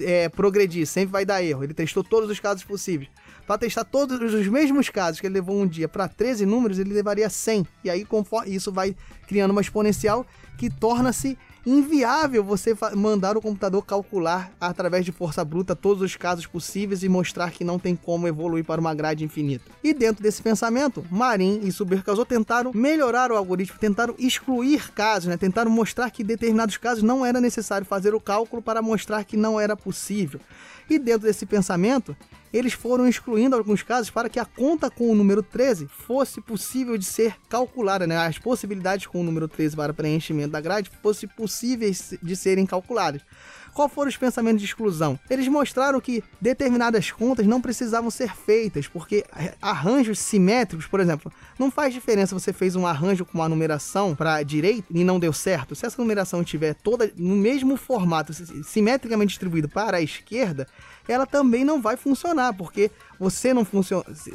é, 0.00 0.28
progredir, 0.28 0.86
sempre 0.88 1.12
vai 1.12 1.24
dar 1.24 1.40
erro. 1.40 1.62
Ele 1.62 1.72
testou 1.72 2.02
todos 2.02 2.28
os 2.28 2.40
casos 2.40 2.64
possíveis. 2.64 3.08
Para 3.46 3.58
testar 3.58 3.84
todos 3.84 4.34
os 4.34 4.48
mesmos 4.48 4.88
casos 4.88 5.20
que 5.20 5.26
ele 5.28 5.34
levou 5.34 5.56
um 5.56 5.68
dia 5.68 5.86
para 5.86 6.08
13 6.08 6.44
números, 6.44 6.80
ele 6.80 6.92
levaria 6.92 7.30
100. 7.30 7.64
E 7.84 7.90
aí, 7.90 8.04
conforme 8.04 8.52
isso 8.56 8.72
vai 8.72 8.96
criando 9.28 9.52
uma 9.52 9.60
exponencial 9.60 10.26
que 10.58 10.68
torna-se 10.68 11.38
inviável 11.66 12.44
você 12.44 12.76
mandar 12.94 13.36
o 13.36 13.42
computador 13.42 13.84
calcular 13.84 14.52
através 14.60 15.04
de 15.04 15.10
força 15.10 15.44
bruta 15.44 15.74
todos 15.74 16.00
os 16.00 16.14
casos 16.14 16.46
possíveis 16.46 17.02
e 17.02 17.08
mostrar 17.08 17.50
que 17.50 17.64
não 17.64 17.76
tem 17.76 17.96
como 17.96 18.28
evoluir 18.28 18.64
para 18.64 18.80
uma 18.80 18.94
grade 18.94 19.24
infinita. 19.24 19.64
E 19.82 19.92
dentro 19.92 20.22
desse 20.22 20.40
pensamento, 20.40 21.04
Marin 21.10 21.60
e 21.64 21.72
Subercasou 21.72 22.24
tentaram 22.24 22.70
melhorar 22.72 23.32
o 23.32 23.36
algoritmo, 23.36 23.78
tentaram 23.80 24.14
excluir 24.16 24.92
casos, 24.92 25.28
né? 25.28 25.36
tentaram 25.36 25.70
mostrar 25.70 26.10
que 26.10 26.22
determinados 26.22 26.76
casos 26.76 27.02
não 27.02 27.26
era 27.26 27.40
necessário 27.40 27.86
fazer 27.86 28.14
o 28.14 28.20
cálculo 28.20 28.62
para 28.62 28.80
mostrar 28.80 29.24
que 29.24 29.36
não 29.36 29.58
era 29.58 29.76
possível. 29.76 30.40
E 30.88 31.00
dentro 31.00 31.26
desse 31.26 31.44
pensamento, 31.44 32.16
eles 32.56 32.72
foram 32.72 33.06
excluindo 33.06 33.54
alguns 33.54 33.82
casos 33.82 34.10
para 34.10 34.28
que 34.28 34.38
a 34.38 34.44
conta 34.44 34.90
com 34.90 35.10
o 35.10 35.14
número 35.14 35.42
13 35.42 35.86
fosse 35.88 36.40
possível 36.40 36.96
de 36.96 37.04
ser 37.04 37.36
calculada, 37.48 38.06
né? 38.06 38.16
As 38.16 38.38
possibilidades 38.38 39.06
com 39.06 39.20
o 39.20 39.24
número 39.24 39.46
13 39.46 39.76
para 39.76 39.92
preenchimento 39.92 40.50
da 40.50 40.60
grade 40.60 40.90
fossem 41.02 41.28
possíveis 41.28 42.14
de 42.22 42.34
serem 42.34 42.64
calculadas. 42.64 43.22
Qual 43.76 43.90
foram 43.90 44.08
os 44.08 44.16
pensamentos 44.16 44.62
de 44.62 44.66
exclusão? 44.66 45.20
Eles 45.28 45.46
mostraram 45.48 46.00
que 46.00 46.24
determinadas 46.40 47.10
contas 47.10 47.46
não 47.46 47.60
precisavam 47.60 48.10
ser 48.10 48.34
feitas, 48.34 48.88
porque 48.88 49.22
arranjos 49.60 50.18
simétricos, 50.18 50.86
por 50.86 50.98
exemplo, 50.98 51.30
não 51.58 51.70
faz 51.70 51.92
diferença 51.92 52.34
você 52.34 52.54
fez 52.54 52.74
um 52.74 52.86
arranjo 52.86 53.26
com 53.26 53.36
uma 53.36 53.50
numeração 53.50 54.16
para 54.16 54.42
direita 54.42 54.88
e 54.90 55.04
não 55.04 55.20
deu 55.20 55.30
certo. 55.30 55.74
Se 55.74 55.84
essa 55.84 56.00
numeração 56.00 56.40
estiver 56.40 56.72
toda 56.72 57.12
no 57.18 57.36
mesmo 57.36 57.76
formato, 57.76 58.32
simetricamente 58.64 59.28
distribuída 59.28 59.68
para 59.68 59.98
a 59.98 60.02
esquerda, 60.02 60.66
ela 61.06 61.26
também 61.26 61.62
não 61.62 61.80
vai 61.80 61.98
funcionar, 61.98 62.54
porque 62.54 62.90
você 63.18 63.52
não, 63.52 63.66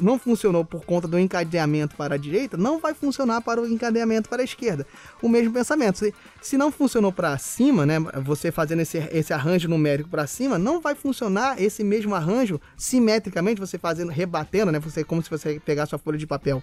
não 0.00 0.18
funcionou 0.18 0.64
por 0.64 0.84
conta 0.84 1.06
do 1.08 1.18
encadeamento 1.18 1.96
para 1.96 2.14
a 2.14 2.18
direita, 2.18 2.56
não 2.56 2.78
vai 2.78 2.94
funcionar 2.94 3.40
para 3.40 3.60
o 3.60 3.66
encadeamento 3.66 4.28
para 4.28 4.42
a 4.42 4.44
esquerda. 4.44 4.86
O 5.20 5.28
mesmo 5.28 5.52
pensamento. 5.52 5.98
Se, 5.98 6.14
se 6.40 6.56
não 6.56 6.72
funcionou 6.72 7.12
para 7.12 7.36
cima, 7.38 7.86
né, 7.86 7.98
você 8.24 8.50
fazendo 8.50 8.80
esse, 8.80 8.98
esse 9.12 9.32
arranjo 9.32 9.68
numérico 9.68 10.08
para 10.08 10.26
cima, 10.26 10.58
não 10.58 10.80
vai 10.80 10.94
funcionar 10.94 11.60
esse 11.60 11.84
mesmo 11.84 12.14
arranjo 12.14 12.60
simetricamente, 12.76 13.60
você 13.60 13.78
fazendo, 13.78 14.10
rebatendo, 14.10 14.72
né, 14.72 14.78
você, 14.78 15.04
como 15.04 15.22
se 15.22 15.30
você 15.30 15.60
pegasse 15.64 15.90
sua 15.90 15.98
folha 15.98 16.18
de 16.18 16.26
papel 16.26 16.62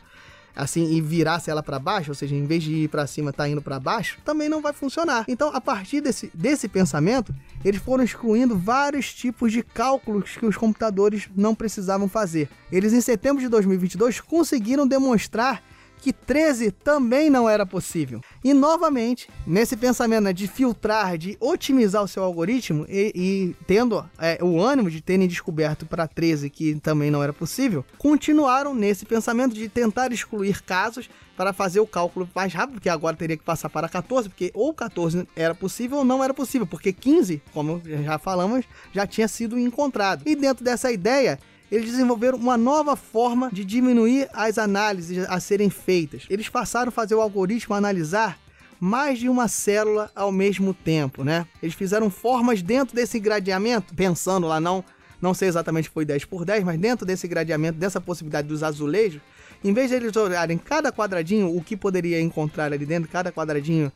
assim 0.59 0.91
e 0.91 1.01
virasse 1.01 1.49
ela 1.49 1.63
para 1.63 1.79
baixo, 1.79 2.11
ou 2.11 2.15
seja, 2.15 2.35
em 2.35 2.45
vez 2.45 2.63
de 2.63 2.73
ir 2.73 2.89
para 2.89 3.07
cima, 3.07 3.31
tá 3.31 3.47
indo 3.47 3.61
para 3.61 3.79
baixo, 3.79 4.17
também 4.25 4.49
não 4.49 4.61
vai 4.61 4.73
funcionar. 4.73 5.23
Então, 5.27 5.55
a 5.55 5.61
partir 5.61 6.01
desse, 6.01 6.29
desse 6.33 6.67
pensamento, 6.67 7.33
eles 7.63 7.81
foram 7.81 8.03
excluindo 8.03 8.57
vários 8.57 9.13
tipos 9.13 9.51
de 9.51 9.63
cálculos 9.63 10.35
que 10.37 10.45
os 10.45 10.57
computadores 10.57 11.29
não 11.35 11.55
precisavam 11.55 12.09
fazer. 12.09 12.49
Eles, 12.71 12.93
em 12.93 13.01
setembro 13.01 13.41
de 13.41 13.47
2022, 13.47 14.19
conseguiram 14.19 14.85
demonstrar 14.85 15.63
que 16.01 16.13
13 16.13 16.71
também 16.71 17.29
não 17.29 17.49
era 17.49 17.65
possível. 17.65 18.21
E 18.43 18.53
novamente, 18.53 19.29
nesse 19.45 19.75
pensamento 19.75 20.23
né, 20.23 20.33
de 20.33 20.47
filtrar, 20.47 21.17
de 21.17 21.37
otimizar 21.39 22.03
o 22.03 22.07
seu 22.07 22.23
algoritmo 22.23 22.85
e, 22.87 23.11
e 23.15 23.55
tendo 23.65 24.03
é, 24.17 24.37
o 24.41 24.61
ânimo 24.61 24.89
de 24.89 25.01
terem 25.01 25.27
descoberto 25.27 25.85
para 25.85 26.07
13 26.07 26.49
que 26.49 26.75
também 26.75 27.11
não 27.11 27.21
era 27.21 27.33
possível, 27.33 27.85
continuaram 27.97 28.73
nesse 28.73 29.05
pensamento 29.05 29.53
de 29.53 29.67
tentar 29.67 30.11
excluir 30.11 30.61
casos 30.61 31.09
para 31.39 31.53
fazer 31.53 31.79
o 31.79 31.87
cálculo 31.87 32.29
mais 32.35 32.53
rápido, 32.53 32.73
porque 32.73 32.89
agora 32.89 33.15
teria 33.15 33.37
que 33.37 33.43
passar 33.45 33.69
para 33.69 33.87
14, 33.87 34.27
porque 34.27 34.51
ou 34.53 34.73
14 34.73 35.25
era 35.37 35.55
possível 35.55 35.99
ou 35.99 36.03
não 36.03 36.21
era 36.21 36.33
possível, 36.33 36.67
porque 36.67 36.91
15, 36.91 37.41
como 37.53 37.81
já 38.03 38.19
falamos, 38.19 38.65
já 38.91 39.07
tinha 39.07 39.25
sido 39.25 39.57
encontrado. 39.57 40.23
E 40.25 40.35
dentro 40.35 40.65
dessa 40.65 40.91
ideia, 40.91 41.39
eles 41.71 41.91
desenvolveram 41.91 42.37
uma 42.37 42.57
nova 42.57 42.95
forma 42.95 43.49
de 43.51 43.63
diminuir 43.63 44.27
as 44.33 44.57
análises 44.57 45.25
a 45.29 45.39
serem 45.39 45.69
feitas. 45.69 46.25
Eles 46.29 46.49
passaram 46.49 46.89
a 46.89 46.91
fazer 46.91 47.15
o 47.15 47.21
algoritmo 47.21 47.75
analisar 47.75 48.39
mais 48.79 49.19
de 49.19 49.27
uma 49.27 49.47
célula 49.47 50.09
ao 50.15 50.31
mesmo 50.31 50.73
tempo, 50.73 51.23
né? 51.23 51.45
Eles 51.61 51.75
fizeram 51.75 52.09
formas 52.09 52.61
dentro 52.61 52.95
desse 52.95 53.19
gradeamento, 53.19 53.93
pensando 53.93 54.47
lá 54.47 54.59
não, 54.59 54.83
não 55.21 55.33
sei 55.33 55.49
exatamente 55.49 55.85
se 55.85 55.93
foi 55.93 56.05
10 56.05 56.25
por 56.25 56.45
10, 56.45 56.63
mas 56.63 56.79
dentro 56.79 57.05
desse 57.05 57.27
gradeamento, 57.27 57.77
dessa 57.77 57.99
possibilidade 57.99 58.47
dos 58.47 58.63
azulejos, 58.63 59.21
em 59.63 59.73
vez 59.73 59.89
de 59.89 59.95
eles 59.95 60.15
olharem 60.15 60.57
cada 60.57 60.91
quadradinho, 60.91 61.53
o 61.55 61.61
que 61.61 61.75
poderia 61.75 62.21
encontrar 62.21 62.71
ali 62.71 62.85
dentro, 62.85 63.09
cada 63.11 63.31
quadradinho, 63.31 63.91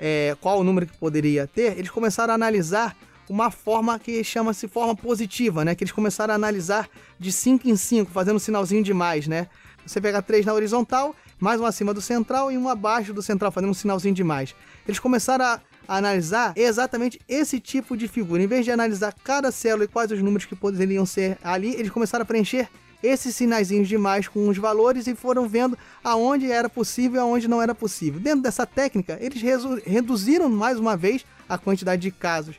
é, 0.00 0.36
qual 0.40 0.58
o 0.58 0.64
número 0.64 0.86
que 0.86 0.98
poderia 0.98 1.46
ter, 1.46 1.78
eles 1.78 1.90
começaram 1.90 2.32
a 2.32 2.34
analisar 2.34 2.96
uma 3.28 3.50
forma 3.50 3.98
que 3.98 4.22
chama-se 4.22 4.68
forma 4.68 4.94
positiva, 4.94 5.64
né? 5.64 5.74
Que 5.74 5.84
eles 5.84 5.92
começaram 5.92 6.32
a 6.32 6.36
analisar 6.36 6.88
de 7.18 7.32
5 7.32 7.68
em 7.68 7.76
5, 7.76 8.10
fazendo 8.10 8.36
um 8.36 8.40
sinalzinho 8.40 8.82
de 8.82 8.94
mais, 8.94 9.26
né? 9.26 9.48
Você 9.86 10.00
pega 10.00 10.20
três 10.20 10.44
na 10.44 10.52
horizontal, 10.52 11.14
mais 11.38 11.60
um 11.60 11.64
acima 11.64 11.94
do 11.94 12.00
central 12.00 12.50
e 12.50 12.58
um 12.58 12.68
abaixo 12.68 13.12
do 13.12 13.22
central, 13.22 13.52
fazendo 13.52 13.70
um 13.70 13.74
sinalzinho 13.74 14.14
de 14.14 14.24
mais. 14.24 14.54
Eles 14.86 14.98
começaram 14.98 15.44
a, 15.44 15.60
analisar 15.88 16.52
exatamente 16.56 17.20
esse 17.28 17.60
tipo 17.60 17.96
de 17.96 18.08
figura. 18.08 18.42
Em 18.42 18.46
vez 18.48 18.64
de 18.64 18.72
analisar 18.72 19.14
cada 19.22 19.52
célula 19.52 19.84
e 19.84 19.88
quais 19.88 20.10
os 20.10 20.20
números 20.20 20.44
que 20.44 20.56
poderiam 20.56 21.06
ser 21.06 21.38
ali, 21.42 21.74
eles 21.74 21.90
começaram 21.90 22.24
a 22.24 22.26
preencher 22.26 22.68
esses 23.02 23.36
sinaizinhos 23.36 23.86
de 23.86 23.96
mais 23.96 24.26
com 24.26 24.48
os 24.48 24.58
valores 24.58 25.06
e 25.06 25.14
foram 25.14 25.48
vendo 25.48 25.78
aonde 26.02 26.50
era 26.50 26.68
possível 26.68 27.20
e 27.20 27.22
aonde 27.22 27.46
não 27.46 27.62
era 27.62 27.74
possível. 27.74 28.18
Dentro 28.18 28.40
dessa 28.40 28.66
técnica, 28.66 29.16
eles 29.20 29.40
reduziram 29.84 30.48
mais 30.48 30.80
uma 30.80 30.96
vez 30.96 31.24
a 31.48 31.56
quantidade 31.56 32.02
de 32.02 32.10
casos 32.10 32.56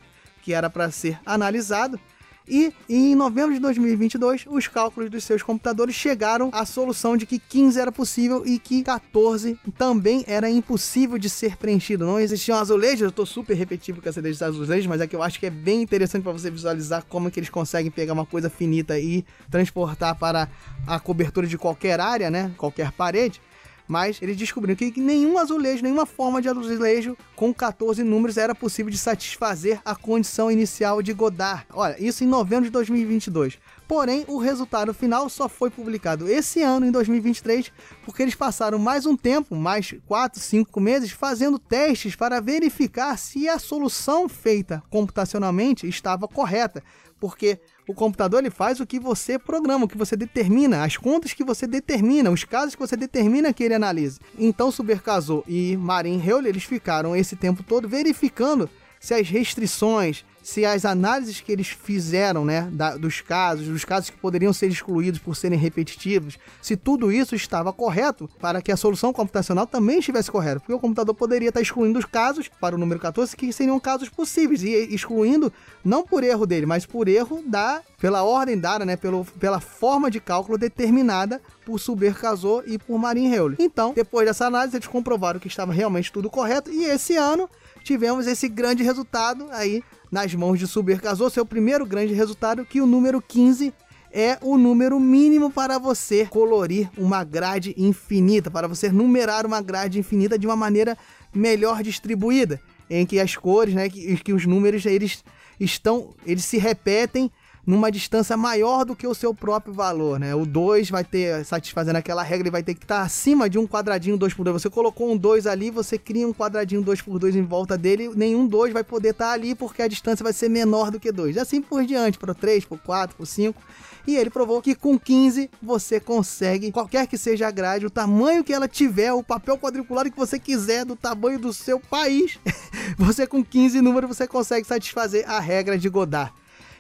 que 0.48 0.54
era 0.54 0.70
para 0.70 0.90
ser 0.90 1.20
analisado 1.26 2.00
e 2.48 2.72
em 2.88 3.14
novembro 3.14 3.54
de 3.54 3.60
2022, 3.60 4.46
os 4.48 4.66
cálculos 4.70 5.10
dos 5.10 5.26
seus 5.26 5.44
computadores 5.44 5.94
chegaram 5.94 6.50
à 6.54 6.66
solução 6.66 7.18
de 7.18 7.26
que 7.26 7.38
15 7.38 7.78
era 7.78 7.92
possível 7.92 8.44
e 8.46 8.58
que 8.58 8.82
14 8.84 9.60
também 9.78 10.24
era 10.26 10.50
impossível 10.50 11.18
de 11.18 11.30
ser 11.30 11.58
preenchido. 11.58 12.06
Não 12.06 12.18
existiam 12.18 12.58
azulejos, 12.58 13.02
eu 13.02 13.10
estou 13.10 13.26
super 13.26 13.54
repetitivo 13.54 14.02
com 14.02 14.08
essa 14.08 14.20
ideia 14.20 14.34
de 14.34 14.42
azulejos, 14.42 14.88
mas 14.88 15.02
é 15.02 15.08
que 15.08 15.16
eu 15.18 15.22
acho 15.22 15.38
que 15.38 15.48
é 15.48 15.50
bem 15.50 15.82
interessante 15.82 16.24
para 16.24 16.32
você 16.32 16.50
visualizar 16.50 17.04
como 17.10 17.28
é 17.28 17.32
que 17.32 17.38
eles 17.38 17.50
conseguem 17.50 17.92
pegar 17.92 18.14
uma 18.14 18.26
coisa 18.26 18.50
finita 18.50 18.98
e 18.98 19.26
transportar 19.52 20.16
para 20.16 20.48
a 20.88 20.98
cobertura 21.02 21.48
de 21.48 21.58
qualquer 21.58 22.00
área, 22.00 22.32
né? 22.32 22.54
Qualquer 22.56 22.94
parede 22.94 23.42
mas 23.88 24.22
eles 24.22 24.36
descobriram 24.36 24.76
que 24.76 25.00
nenhum 25.00 25.38
azulejo, 25.38 25.84
nenhuma 25.84 26.06
forma 26.06 26.42
de 26.42 26.50
azulejo 26.50 27.18
com 27.36 27.54
14 27.54 28.04
números 28.04 28.38
era 28.38 28.54
possível 28.54 28.92
de 28.92 28.98
satisfazer 28.98 29.80
a 29.86 29.96
condição 29.96 30.52
inicial 30.52 31.02
de 31.02 31.14
Godard. 31.14 31.66
Olha, 31.74 31.96
isso 32.00 32.24
em 32.24 32.28
novembro 32.28 32.66
de 32.66 32.72
2022. 32.72 33.58
Porém, 33.88 34.26
o 34.28 34.38
resultado 34.38 34.94
final 34.94 35.30
só 35.30 35.48
foi 35.48 35.70
publicado 35.70 36.28
esse 36.28 36.62
ano, 36.62 36.86
em 36.86 36.92
2023, 36.92 37.72
porque 38.04 38.22
eles 38.22 38.36
passaram 38.36 38.78
mais 38.78 39.06
um 39.06 39.16
tempo, 39.16 39.56
mais 39.56 39.96
4, 40.06 40.42
5 40.42 40.82
meses, 40.82 41.12
fazendo 41.12 41.58
testes 41.58 42.14
para 42.16 42.42
verificar 42.42 43.18
se 43.18 43.48
a 43.48 43.58
solução 43.58 44.28
feita 44.28 44.84
computacionalmente 44.90 45.88
estava 45.88 46.28
correta. 46.28 46.84
Porque 47.18 47.60
o 47.88 47.94
computador 47.94 48.42
ele 48.42 48.50
faz 48.50 48.80
o 48.80 48.86
que 48.86 49.00
você 49.00 49.40
programa, 49.40 49.86
o 49.86 49.88
que 49.88 49.98
você 49.98 50.18
determina, 50.18 50.84
as 50.84 50.98
contas 50.98 51.34
que 51.34 51.44
você 51.44 51.66
determina, 51.66 52.30
os 52.30 52.44
casos 52.44 52.76
que 52.76 52.82
você 52.82 52.98
determina 52.98 53.54
que 53.54 53.64
ele 53.64 53.74
analise. 53.74 54.20
Então, 54.38 54.70
Subercasou 54.70 55.44
e 55.48 55.78
Marin 55.78 56.22
Heuler, 56.22 56.50
eles 56.50 56.66
ficaram 56.66 57.16
esse 57.16 57.36
tempo 57.38 57.64
todo 57.64 57.88
verificando 57.88 58.70
se 59.00 59.14
as 59.14 59.30
restrições, 59.30 60.26
se 60.48 60.64
as 60.64 60.86
análises 60.86 61.42
que 61.42 61.52
eles 61.52 61.68
fizeram, 61.68 62.46
né, 62.46 62.70
da, 62.72 62.96
dos 62.96 63.20
casos, 63.20 63.68
dos 63.68 63.84
casos 63.84 64.10
que 64.10 64.16
poderiam 64.16 64.54
ser 64.54 64.68
excluídos 64.68 65.20
por 65.20 65.36
serem 65.36 65.60
repetitivos, 65.60 66.40
se 66.62 66.78
tudo 66.78 67.12
isso 67.12 67.36
estava 67.36 67.74
correto 67.74 68.30
para 68.40 68.62
que 68.62 68.72
a 68.72 68.78
solução 68.78 69.12
computacional 69.12 69.68
também 69.68 70.00
estivesse 70.00 70.32
correta, 70.32 70.62
porque 70.62 70.72
o 70.72 70.80
computador 70.80 71.14
poderia 71.14 71.50
estar 71.50 71.60
excluindo 71.60 72.00
os 72.00 72.06
casos 72.06 72.50
para 72.62 72.76
o 72.76 72.78
número 72.78 72.98
14 72.98 73.36
que 73.36 73.52
seriam 73.52 73.78
casos 73.78 74.08
possíveis 74.08 74.64
e 74.64 74.70
excluindo 74.96 75.52
não 75.84 76.02
por 76.02 76.24
erro 76.24 76.46
dele, 76.46 76.66
mas 76.66 76.86
por 76.86 77.10
erro 77.10 77.44
da 77.46 77.82
pela 78.00 78.24
ordem 78.24 78.58
dada, 78.58 78.86
né, 78.86 78.96
pelo, 78.96 79.26
pela 79.26 79.60
forma 79.60 80.10
de 80.10 80.22
cálculo 80.22 80.58
determinada 80.58 81.42
por 81.66 81.80
Suber 81.80 82.16
Casou 82.16 82.64
e 82.66 82.78
por 82.78 82.98
Marin 82.98 83.34
Heuler. 83.34 83.58
Então, 83.60 83.92
depois 83.94 84.26
dessa 84.26 84.46
análise, 84.46 84.78
eles 84.78 84.88
comprovaram 84.88 85.40
que 85.40 85.48
estava 85.48 85.74
realmente 85.74 86.12
tudo 86.12 86.30
correto 86.30 86.72
e 86.72 86.86
esse 86.86 87.18
ano 87.18 87.50
tivemos 87.88 88.28
esse 88.28 88.50
grande 88.50 88.84
resultado 88.84 89.48
aí 89.50 89.82
nas 90.12 90.36
mãos 90.36 90.60
de 90.60 90.68
Suber 90.68 91.02
Casou, 91.02 91.30
seu 91.30 91.46
primeiro 91.46 91.86
grande 91.86 92.14
resultado, 92.14 92.66
que 92.66 92.82
o 92.82 92.86
número 92.86 93.22
15 93.22 93.74
é 94.12 94.38
o 94.42 94.58
número 94.58 95.00
mínimo 95.00 95.50
para 95.50 95.78
você 95.78 96.26
colorir 96.26 96.90
uma 96.98 97.24
grade 97.24 97.74
infinita, 97.78 98.52
para 98.52 98.68
você 98.68 98.92
numerar 98.92 99.46
uma 99.46 99.62
grade 99.62 100.00
infinita 100.00 100.38
de 100.38 100.46
uma 100.46 100.56
maneira 100.56 100.98
melhor 101.34 101.82
distribuída, 101.82 102.60
em 102.90 103.06
que 103.06 103.22
as 103.22 103.38
cores, 103.38 103.74
né, 103.74 103.90
que, 103.90 104.18
que 104.18 104.34
os 104.34 104.46
números 104.46 104.86
eles 104.86 105.24
estão, 105.58 106.14
eles 106.26 106.44
se 106.44 106.58
repetem 106.58 107.32
numa 107.68 107.92
distância 107.92 108.38
maior 108.38 108.86
do 108.86 108.96
que 108.96 109.06
o 109.06 109.14
seu 109.14 109.34
próprio 109.34 109.74
valor, 109.74 110.18
né? 110.18 110.34
O 110.34 110.46
2 110.46 110.90
vai 110.90 111.04
ter, 111.04 111.44
satisfazendo 111.44 111.98
aquela 111.98 112.24
regra, 112.24 112.44
ele 112.44 112.52
vai 112.52 112.64
ter 112.64 112.74
que 112.74 112.86
estar 112.86 113.02
acima 113.02 113.50
de 113.50 113.60
um 113.60 113.68
quadradinho 113.68 114.16
2 114.16 114.34
por 114.34 114.46
2. 114.46 114.62
Você 114.62 114.70
colocou 114.70 115.12
um 115.12 115.18
2 115.18 115.46
ali, 115.46 115.70
você 115.70 115.98
cria 115.98 116.26
um 116.26 116.34
quadradinho 116.34 116.82
2 116.82 117.02
por 117.02 117.20
2 117.20 117.36
em 117.36 117.44
volta 117.44 117.78
dele, 117.78 118.10
nenhum 118.16 118.48
2 118.48 118.72
vai 118.72 118.86
poder 118.86 119.10
estar 119.10 119.32
ali 119.32 119.54
porque 119.54 119.82
a 119.82 119.88
distância 119.90 120.24
vai 120.24 120.32
ser 120.32 120.48
menor 120.48 120.90
do 120.90 120.98
que 120.98 121.12
2. 121.12 121.36
E 121.36 121.40
assim 121.42 121.62
por 121.62 121.84
diante, 121.86 122.18
para 122.18 122.32
o 122.32 122.36
3, 122.36 122.64
para 122.64 122.76
o 122.76 122.80
4, 122.80 123.18
para 123.18 123.24
o 123.24 123.26
5. 123.28 123.62
E 124.08 124.16
ele 124.16 124.30
provou 124.30 124.62
que 124.62 124.74
com 124.74 124.98
15 124.98 125.50
você 125.62 126.00
consegue, 126.00 126.72
qualquer 126.72 127.06
que 127.06 127.18
seja 127.18 127.50
a 127.50 127.52
grade, 127.52 127.86
o 127.86 127.90
tamanho 127.90 128.46
que 128.46 128.54
ela 128.54 128.70
tiver, 128.70 129.12
o 129.12 129.22
papel 129.22 129.58
quadriculado 129.58 130.10
que 130.10 130.16
você 130.16 130.40
quiser, 130.40 130.86
do 130.86 130.96
tamanho 130.96 131.38
do 131.38 131.52
seu 131.52 131.82
país, 131.82 132.40
você 132.98 133.28
com 133.28 133.44
15 133.44 133.82
números 133.82 134.16
você 134.16 134.26
consegue 134.26 134.66
satisfazer 134.66 135.30
a 135.30 135.42
regra 135.42 135.78
de 135.78 135.90
Godard. 135.90 136.32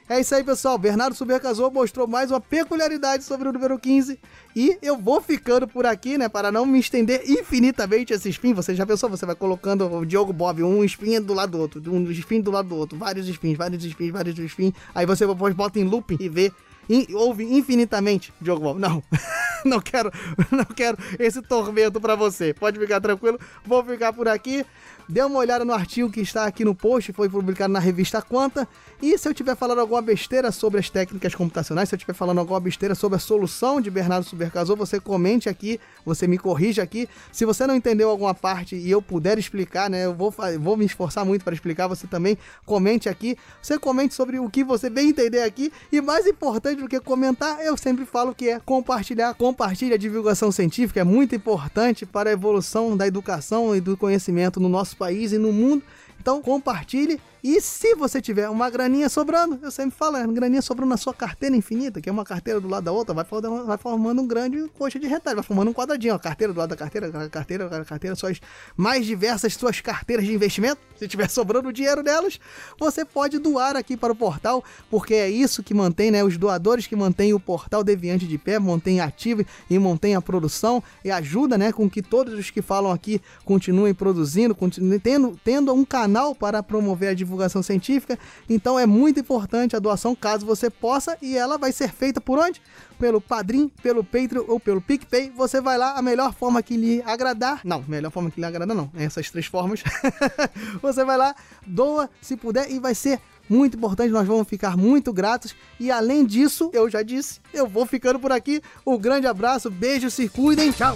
É 0.09 0.21
isso 0.21 0.33
aí, 0.33 0.41
pessoal. 0.41 0.77
Bernardo 0.77 1.13
Subercasou 1.13 1.69
mostrou 1.69 2.07
mais 2.07 2.31
uma 2.31 2.39
peculiaridade 2.39 3.25
sobre 3.25 3.49
o 3.49 3.51
número 3.51 3.77
15. 3.77 4.17
E 4.55 4.77
eu 4.81 4.97
vou 4.97 5.19
ficando 5.19 5.67
por 5.67 5.85
aqui, 5.85 6.17
né? 6.17 6.29
Para 6.29 6.49
não 6.49 6.65
me 6.65 6.79
estender 6.79 7.29
infinitamente 7.29 8.13
esse 8.13 8.29
spin. 8.29 8.53
Você 8.53 8.73
já 8.73 8.85
pensou? 8.85 9.09
Você 9.09 9.25
vai 9.25 9.35
colocando 9.35 9.85
o 9.85 10.05
Diogo 10.05 10.31
Bob, 10.31 10.63
um 10.63 10.81
spin 10.85 11.19
do 11.19 11.33
lado 11.33 11.51
do 11.51 11.59
outro, 11.59 11.93
um 11.93 12.09
spin 12.11 12.39
do 12.39 12.51
lado 12.51 12.69
do 12.69 12.75
outro, 12.77 12.97
vários 12.97 13.27
spins, 13.27 13.57
vários 13.57 13.83
spins, 13.83 14.11
vários 14.13 14.39
spins. 14.39 14.73
Aí 14.95 15.05
você 15.05 15.27
depois 15.27 15.53
bota 15.53 15.77
em 15.77 15.83
loop 15.83 16.15
e 16.17 16.29
vê 16.29 16.53
in, 16.89 17.05
ouve 17.13 17.43
infinitamente, 17.43 18.33
Diogo 18.39 18.61
Bob. 18.61 18.79
Não, 18.79 19.03
não 19.65 19.81
quero, 19.81 20.09
não 20.49 20.63
quero 20.63 20.97
esse 21.19 21.41
tormento 21.41 21.99
para 21.99 22.15
você. 22.15 22.53
Pode 22.53 22.79
ficar 22.79 23.01
tranquilo. 23.01 23.37
Vou 23.65 23.83
ficar 23.83 24.13
por 24.13 24.29
aqui. 24.29 24.65
Dê 25.09 25.21
uma 25.21 25.39
olhada 25.39 25.63
no 25.63 25.73
artigo 25.73 26.09
que 26.09 26.19
está 26.19 26.45
aqui 26.45 26.65
no 26.65 26.75
post, 26.75 27.13
foi 27.13 27.29
publicado 27.29 27.71
na 27.71 27.79
revista 27.79 28.21
Quanta. 28.21 28.67
E 29.01 29.17
se 29.17 29.29
eu 29.29 29.33
tiver 29.33 29.55
falando 29.55 29.79
alguma 29.79 30.01
besteira 30.01 30.51
sobre 30.51 30.81
as 30.81 30.89
técnicas 30.89 31.33
computacionais, 31.33 31.87
se 31.87 31.95
eu 31.95 31.97
estiver 31.97 32.13
falando 32.13 32.39
alguma 32.39 32.59
besteira 32.59 32.93
sobre 32.93 33.15
a 33.15 33.19
solução 33.19 33.79
de 33.79 33.89
Bernardo 33.89 34.25
Supercasou, 34.25 34.75
você 34.75 34.99
comente 34.99 35.47
aqui, 35.47 35.79
você 36.05 36.27
me 36.27 36.37
corrija 36.37 36.83
aqui. 36.83 37.07
Se 37.31 37.45
você 37.45 37.65
não 37.65 37.73
entendeu 37.73 38.09
alguma 38.09 38.33
parte 38.33 38.75
e 38.75 38.91
eu 38.91 39.01
puder 39.01 39.37
explicar, 39.37 39.89
né, 39.89 40.03
eu 40.03 40.13
vou, 40.13 40.33
vou 40.59 40.75
me 40.75 40.83
esforçar 40.83 41.23
muito 41.23 41.45
para 41.45 41.53
explicar, 41.53 41.87
você 41.87 42.05
também 42.05 42.37
comente 42.65 43.07
aqui. 43.07 43.37
Você 43.61 43.79
comente 43.79 44.13
sobre 44.13 44.39
o 44.39 44.49
que 44.49 44.61
você 44.61 44.89
vem 44.89 45.11
entender 45.11 45.43
aqui. 45.43 45.71
E 45.89 46.01
mais 46.01 46.27
importante 46.27 46.81
do 46.81 46.87
que 46.89 46.99
comentar, 46.99 47.61
eu 47.61 47.77
sempre 47.77 48.05
falo 48.05 48.35
que 48.35 48.49
é 48.49 48.59
compartilhar. 48.59 49.33
Compartilhe 49.35 49.93
a 49.93 49.97
divulgação 49.97 50.51
científica, 50.51 50.99
é 50.99 51.05
muito 51.05 51.33
importante 51.33 52.05
para 52.05 52.29
a 52.29 52.33
evolução 52.33 52.97
da 52.97 53.07
educação 53.07 53.73
e 53.73 53.79
do 53.79 53.95
conhecimento 53.95 54.59
no 54.59 54.67
nosso 54.67 54.96
país 54.97 55.31
e 55.31 55.37
no 55.37 55.53
mundo. 55.53 55.83
Então 56.19 56.41
compartilhe 56.41 57.19
e 57.43 57.61
se 57.61 57.95
você 57.95 58.21
tiver 58.21 58.49
uma 58.49 58.69
graninha 58.69 59.09
sobrando, 59.09 59.59
eu 59.61 59.71
sempre 59.71 59.97
falo, 59.97 60.17
é 60.17 60.27
graninha 60.27 60.61
sobrando 60.61 60.89
na 60.89 60.97
sua 60.97 61.13
carteira 61.13 61.55
infinita, 61.55 62.01
que 62.01 62.09
é 62.09 62.11
uma 62.11 62.25
carteira 62.25 62.59
do 62.59 62.67
lado 62.67 62.83
da 62.83 62.91
outra, 62.91 63.13
vai 63.13 63.25
formando, 63.25 63.65
vai 63.65 63.77
formando 63.77 64.21
um 64.21 64.27
grande 64.27 64.67
coxa 64.77 64.99
de 64.99 65.07
retalho, 65.07 65.37
vai 65.37 65.43
formando 65.43 65.69
um 65.69 65.73
quadradinho, 65.73 66.13
a 66.13 66.19
carteira 66.19 66.53
do 66.53 66.57
lado 66.57 66.69
da 66.69 66.75
carteira, 66.75 67.07
a 67.07 67.29
carteira, 67.29 67.65
a 67.65 67.85
carteira, 67.85 68.15
suas 68.15 68.39
mais 68.75 69.05
diversas 69.05 69.53
suas 69.53 69.81
carteiras 69.81 70.25
de 70.25 70.33
investimento, 70.33 70.79
se 70.97 71.07
tiver 71.07 71.29
sobrando 71.29 71.71
dinheiro 71.71 72.03
delas, 72.03 72.39
você 72.79 73.05
pode 73.05 73.37
doar 73.37 73.75
aqui 73.75 73.95
para 73.95 74.13
o 74.13 74.15
portal, 74.15 74.63
porque 74.89 75.13
é 75.13 75.29
isso 75.29 75.63
que 75.63 75.73
mantém, 75.73 76.11
né, 76.11 76.23
os 76.23 76.37
doadores 76.37 76.87
que 76.87 76.95
mantêm 76.95 77.33
o 77.33 77.39
portal 77.39 77.83
Deviante 77.83 78.27
de 78.27 78.37
pé, 78.37 78.59
mantém 78.59 78.99
ativo 78.99 79.45
e 79.69 79.79
mantém 79.79 80.15
a 80.15 80.21
produção 80.21 80.83
e 81.03 81.11
ajuda, 81.11 81.57
né, 81.57 81.71
com 81.71 81.89
que 81.89 82.01
todos 82.01 82.33
os 82.33 82.49
que 82.49 82.61
falam 82.61 82.91
aqui 82.91 83.21
continuem 83.45 83.93
produzindo, 83.93 84.55
continuem 84.55 84.99
tendo, 84.99 85.39
tendo 85.43 85.73
um 85.73 85.85
canal 85.85 86.35
para 86.35 86.61
promover 86.61 87.09
a 87.09 87.13
divulgação 87.27 87.61
científica. 87.61 88.17
Então 88.49 88.79
é 88.79 88.85
muito 88.85 89.19
importante 89.19 89.75
a 89.75 89.79
doação, 89.79 90.15
caso 90.15 90.45
você 90.45 90.69
possa, 90.69 91.17
e 91.21 91.37
ela 91.37 91.57
vai 91.57 91.71
ser 91.71 91.91
feita 91.91 92.19
por 92.19 92.39
onde? 92.39 92.61
Pelo 92.97 93.21
Padrim, 93.21 93.69
pelo 93.83 94.03
Patreon 94.03 94.45
ou 94.47 94.59
pelo 94.59 94.81
PicPay. 94.81 95.31
Você 95.35 95.61
vai 95.61 95.77
lá, 95.77 95.93
a 95.93 96.01
melhor 96.01 96.33
forma 96.33 96.63
que 96.63 96.75
lhe 96.75 97.01
agradar. 97.03 97.61
Não, 97.63 97.83
melhor 97.87 98.11
forma 98.11 98.31
que 98.31 98.39
lhe 98.39 98.45
agradar 98.45 98.75
não. 98.75 98.89
É 98.95 99.03
essas 99.03 99.29
três 99.29 99.45
formas. 99.45 99.83
você 100.81 101.03
vai 101.03 101.17
lá, 101.17 101.35
doa 101.65 102.09
se 102.21 102.35
puder 102.35 102.71
e 102.71 102.79
vai 102.79 102.95
ser 102.95 103.19
muito 103.49 103.77
importante, 103.77 104.09
nós 104.09 104.27
vamos 104.27 104.47
ficar 104.47 104.75
muito 104.75 105.13
gratos. 105.13 105.55
E 105.79 105.91
além 105.91 106.25
disso, 106.25 106.69
eu 106.73 106.89
já 106.89 107.01
disse, 107.01 107.39
eu 107.53 107.67
vou 107.67 107.85
ficando 107.85 108.19
por 108.19 108.31
aqui. 108.31 108.61
Um 108.85 108.97
grande 108.97 109.27
abraço, 109.27 109.69
beijo, 109.69 110.09
se 110.09 110.27
cuidem, 110.27 110.71
tchau! 110.71 110.95